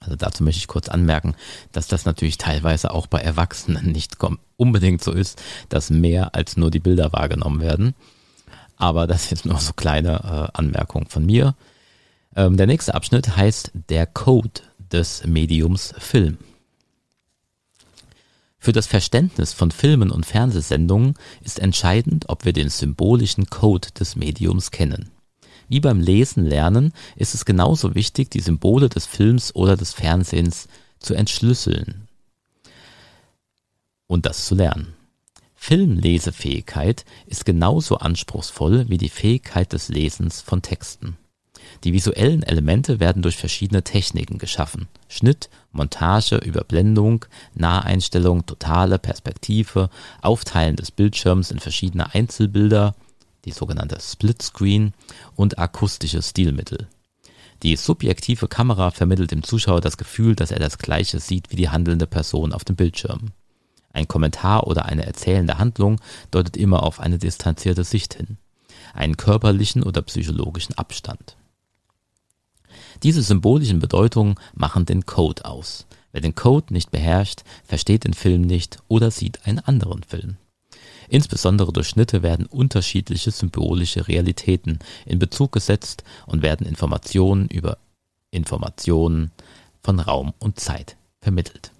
[0.00, 1.34] Also dazu möchte ich kurz anmerken,
[1.72, 4.16] dass das natürlich teilweise auch bei Erwachsenen nicht
[4.56, 7.94] unbedingt so ist, dass mehr als nur die Bilder wahrgenommen werden.
[8.76, 11.54] Aber das ist jetzt nur so kleine äh, Anmerkung von mir.
[12.34, 16.38] Ähm, der nächste Abschnitt heißt der Code des Mediums Film.
[18.58, 24.16] Für das Verständnis von Filmen und Fernsehsendungen ist entscheidend, ob wir den symbolischen Code des
[24.16, 25.10] Mediums kennen.
[25.70, 30.66] Wie beim Lesen lernen ist es genauso wichtig, die Symbole des Films oder des Fernsehens
[30.98, 32.08] zu entschlüsseln
[34.08, 34.94] und das zu lernen.
[35.54, 41.16] Filmlesefähigkeit ist genauso anspruchsvoll wie die Fähigkeit des Lesens von Texten.
[41.84, 44.88] Die visuellen Elemente werden durch verschiedene Techniken geschaffen.
[45.06, 49.88] Schnitt, Montage, Überblendung, Naheinstellung, totale Perspektive,
[50.20, 52.96] Aufteilen des Bildschirms in verschiedene Einzelbilder,
[53.44, 54.92] die sogenannte Splitscreen
[55.36, 56.88] und akustische Stilmittel.
[57.62, 61.68] Die subjektive Kamera vermittelt dem Zuschauer das Gefühl, dass er das Gleiche sieht wie die
[61.68, 63.32] handelnde Person auf dem Bildschirm.
[63.92, 68.38] Ein Kommentar oder eine erzählende Handlung deutet immer auf eine distanzierte Sicht hin,
[68.94, 71.36] einen körperlichen oder psychologischen Abstand.
[73.02, 75.86] Diese symbolischen Bedeutungen machen den Code aus.
[76.12, 80.36] Wer den Code nicht beherrscht, versteht den Film nicht oder sieht einen anderen Film.
[81.10, 87.78] Insbesondere durch Schnitte werden unterschiedliche symbolische Realitäten in Bezug gesetzt und werden Informationen über
[88.30, 89.32] Informationen
[89.82, 91.72] von Raum und Zeit vermittelt.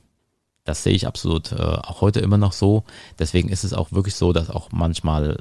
[0.64, 2.82] Das sehe ich absolut äh, auch heute immer noch so.
[3.20, 5.38] Deswegen ist es auch wirklich so, dass auch manchmal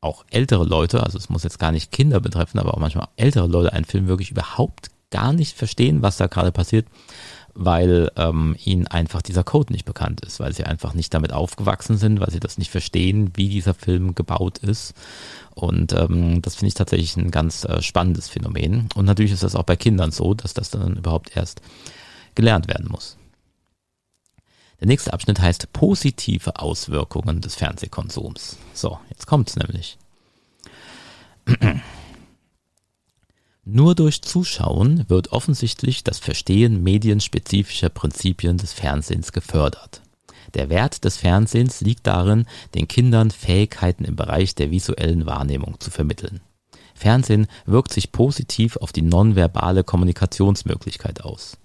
[0.00, 3.46] auch ältere Leute, also es muss jetzt gar nicht Kinder betreffen, aber auch manchmal ältere
[3.46, 6.86] Leute einen Film wirklich überhaupt gar nicht verstehen, was da gerade passiert,
[7.56, 11.96] weil ähm, ihnen einfach dieser Code nicht bekannt ist, weil sie einfach nicht damit aufgewachsen
[11.96, 14.94] sind, weil sie das nicht verstehen, wie dieser Film gebaut ist.
[15.54, 18.88] Und ähm, das finde ich tatsächlich ein ganz äh, spannendes Phänomen.
[18.94, 21.62] Und natürlich ist das auch bei Kindern so, dass das dann überhaupt erst
[22.34, 23.16] gelernt werden muss.
[24.78, 28.58] Der nächste Abschnitt heißt positive Auswirkungen des Fernsehkonsums.
[28.74, 29.96] So, jetzt kommt's nämlich.
[33.68, 40.02] Nur durch Zuschauen wird offensichtlich das Verstehen medienspezifischer Prinzipien des Fernsehens gefördert.
[40.54, 42.46] Der Wert des Fernsehens liegt darin,
[42.76, 46.42] den Kindern Fähigkeiten im Bereich der visuellen Wahrnehmung zu vermitteln.
[46.94, 51.58] Fernsehen wirkt sich positiv auf die nonverbale Kommunikationsmöglichkeit aus.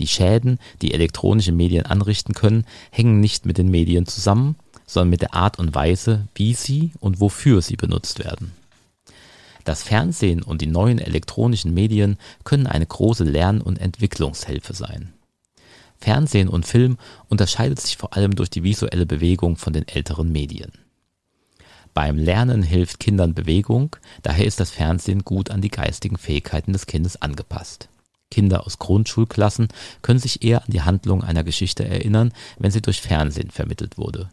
[0.00, 5.22] Die Schäden, die elektronische Medien anrichten können, hängen nicht mit den Medien zusammen, sondern mit
[5.22, 8.58] der Art und Weise, wie sie und wofür sie benutzt werden.
[9.64, 15.12] Das Fernsehen und die neuen elektronischen Medien können eine große Lern- und Entwicklungshilfe sein.
[15.98, 16.96] Fernsehen und Film
[17.28, 20.72] unterscheidet sich vor allem durch die visuelle Bewegung von den älteren Medien.
[21.92, 26.86] Beim Lernen hilft Kindern Bewegung, daher ist das Fernsehen gut an die geistigen Fähigkeiten des
[26.86, 27.88] Kindes angepasst.
[28.30, 29.68] Kinder aus Grundschulklassen
[30.02, 34.28] können sich eher an die Handlung einer Geschichte erinnern, wenn sie durch Fernsehen vermittelt wurde.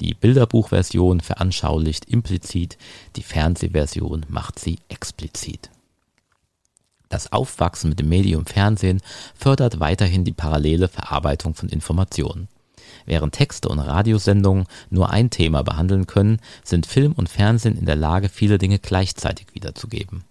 [0.00, 2.76] Die Bilderbuchversion veranschaulicht implizit,
[3.16, 5.70] die Fernsehversion macht sie explizit.
[7.08, 9.00] Das Aufwachsen mit dem Medium Fernsehen
[9.34, 12.48] fördert weiterhin die parallele Verarbeitung von Informationen.
[13.04, 17.96] Während Texte und Radiosendungen nur ein Thema behandeln können, sind Film und Fernsehen in der
[17.96, 20.24] Lage, viele Dinge gleichzeitig wiederzugeben.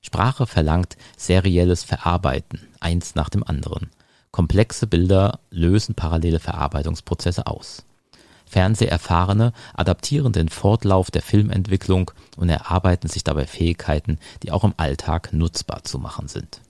[0.00, 3.90] Sprache verlangt serielles Verarbeiten, eins nach dem anderen.
[4.30, 7.84] Komplexe Bilder lösen parallele Verarbeitungsprozesse aus.
[8.50, 15.32] Fernseherfahrene adaptieren den Fortlauf der Filmentwicklung und erarbeiten sich dabei Fähigkeiten, die auch im Alltag
[15.32, 16.60] nutzbar zu machen sind.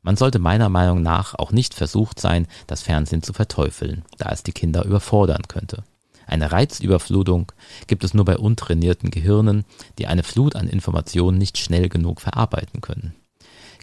[0.00, 4.42] Man sollte meiner Meinung nach auch nicht versucht sein, das Fernsehen zu verteufeln, da es
[4.42, 5.84] die Kinder überfordern könnte.
[6.26, 7.52] Eine Reizüberflutung
[7.86, 9.66] gibt es nur bei untrainierten Gehirnen,
[9.98, 13.14] die eine Flut an Informationen nicht schnell genug verarbeiten können.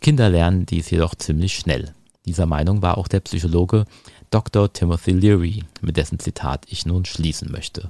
[0.02, 1.94] Kinder lernen dies jedoch ziemlich schnell.
[2.26, 3.86] Dieser Meinung war auch der Psychologe
[4.30, 4.72] Dr.
[4.74, 7.90] Timothy Leary, mit dessen Zitat ich nun schließen möchte.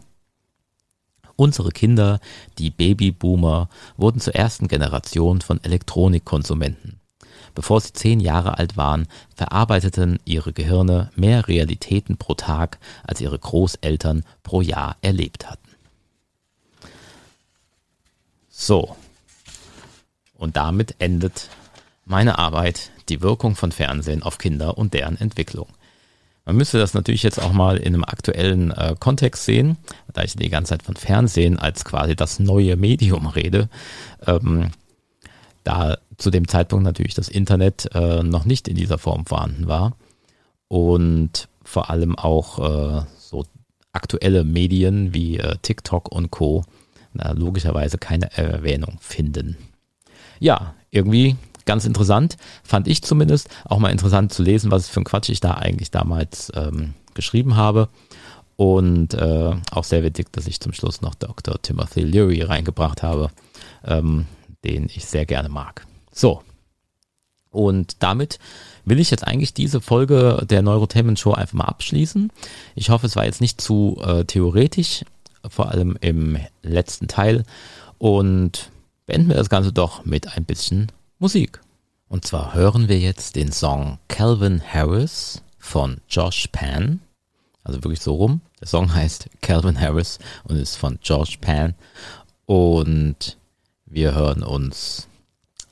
[1.36, 2.20] Unsere Kinder,
[2.58, 7.00] die Babyboomer, wurden zur ersten Generation von Elektronikkonsumenten.
[7.54, 13.38] Bevor sie zehn Jahre alt waren, verarbeiteten ihre Gehirne mehr Realitäten pro Tag, als ihre
[13.38, 15.70] Großeltern pro Jahr erlebt hatten.
[18.50, 18.96] So.
[20.36, 21.50] Und damit endet
[22.06, 25.68] meine Arbeit, die Wirkung von Fernsehen auf Kinder und deren Entwicklung.
[26.48, 29.76] Man müsste das natürlich jetzt auch mal in einem aktuellen äh, Kontext sehen,
[30.14, 33.68] da ich die ganze Zeit von Fernsehen als quasi das neue Medium rede.
[34.26, 34.72] Ähm,
[35.66, 39.98] da zu dem Zeitpunkt natürlich das Internet äh, noch nicht in dieser Form vorhanden war
[40.70, 43.44] und vor allem auch äh, so
[43.92, 46.64] aktuelle Medien wie äh, TikTok und Co.
[47.14, 49.58] Logischerweise keine Erwähnung finden.
[50.40, 51.36] Ja, irgendwie
[51.68, 53.50] ganz interessant, fand ich zumindest.
[53.66, 57.56] Auch mal interessant zu lesen, was für ein Quatsch ich da eigentlich damals ähm, geschrieben
[57.56, 57.90] habe.
[58.56, 61.62] Und äh, auch sehr wichtig, dass ich zum Schluss noch Dr.
[61.62, 63.30] Timothy Leary reingebracht habe,
[63.86, 64.26] ähm,
[64.64, 65.86] den ich sehr gerne mag.
[66.12, 66.42] So.
[67.52, 68.40] Und damit
[68.84, 72.32] will ich jetzt eigentlich diese Folge der Neurotainment Show einfach mal abschließen.
[72.76, 75.06] Ich hoffe, es war jetzt nicht zu äh, theoretisch,
[75.48, 77.44] vor allem im letzten Teil.
[78.00, 78.72] Und
[79.06, 81.60] beenden wir das Ganze doch mit ein bisschen Musik.
[82.10, 87.00] Und zwar hören wir jetzt den Song Calvin Harris von Josh Pan.
[87.64, 88.42] Also wirklich so rum.
[88.62, 91.74] Der Song heißt Calvin Harris und ist von Josh Pan.
[92.46, 93.38] Und
[93.88, 95.08] wir hören uns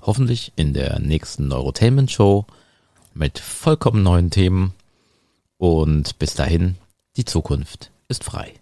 [0.01, 2.45] hoffentlich in der nächsten Neurotainment Show
[3.13, 4.73] mit vollkommen neuen Themen.
[5.59, 6.75] Und bis dahin,
[7.17, 8.53] die Zukunft ist frei.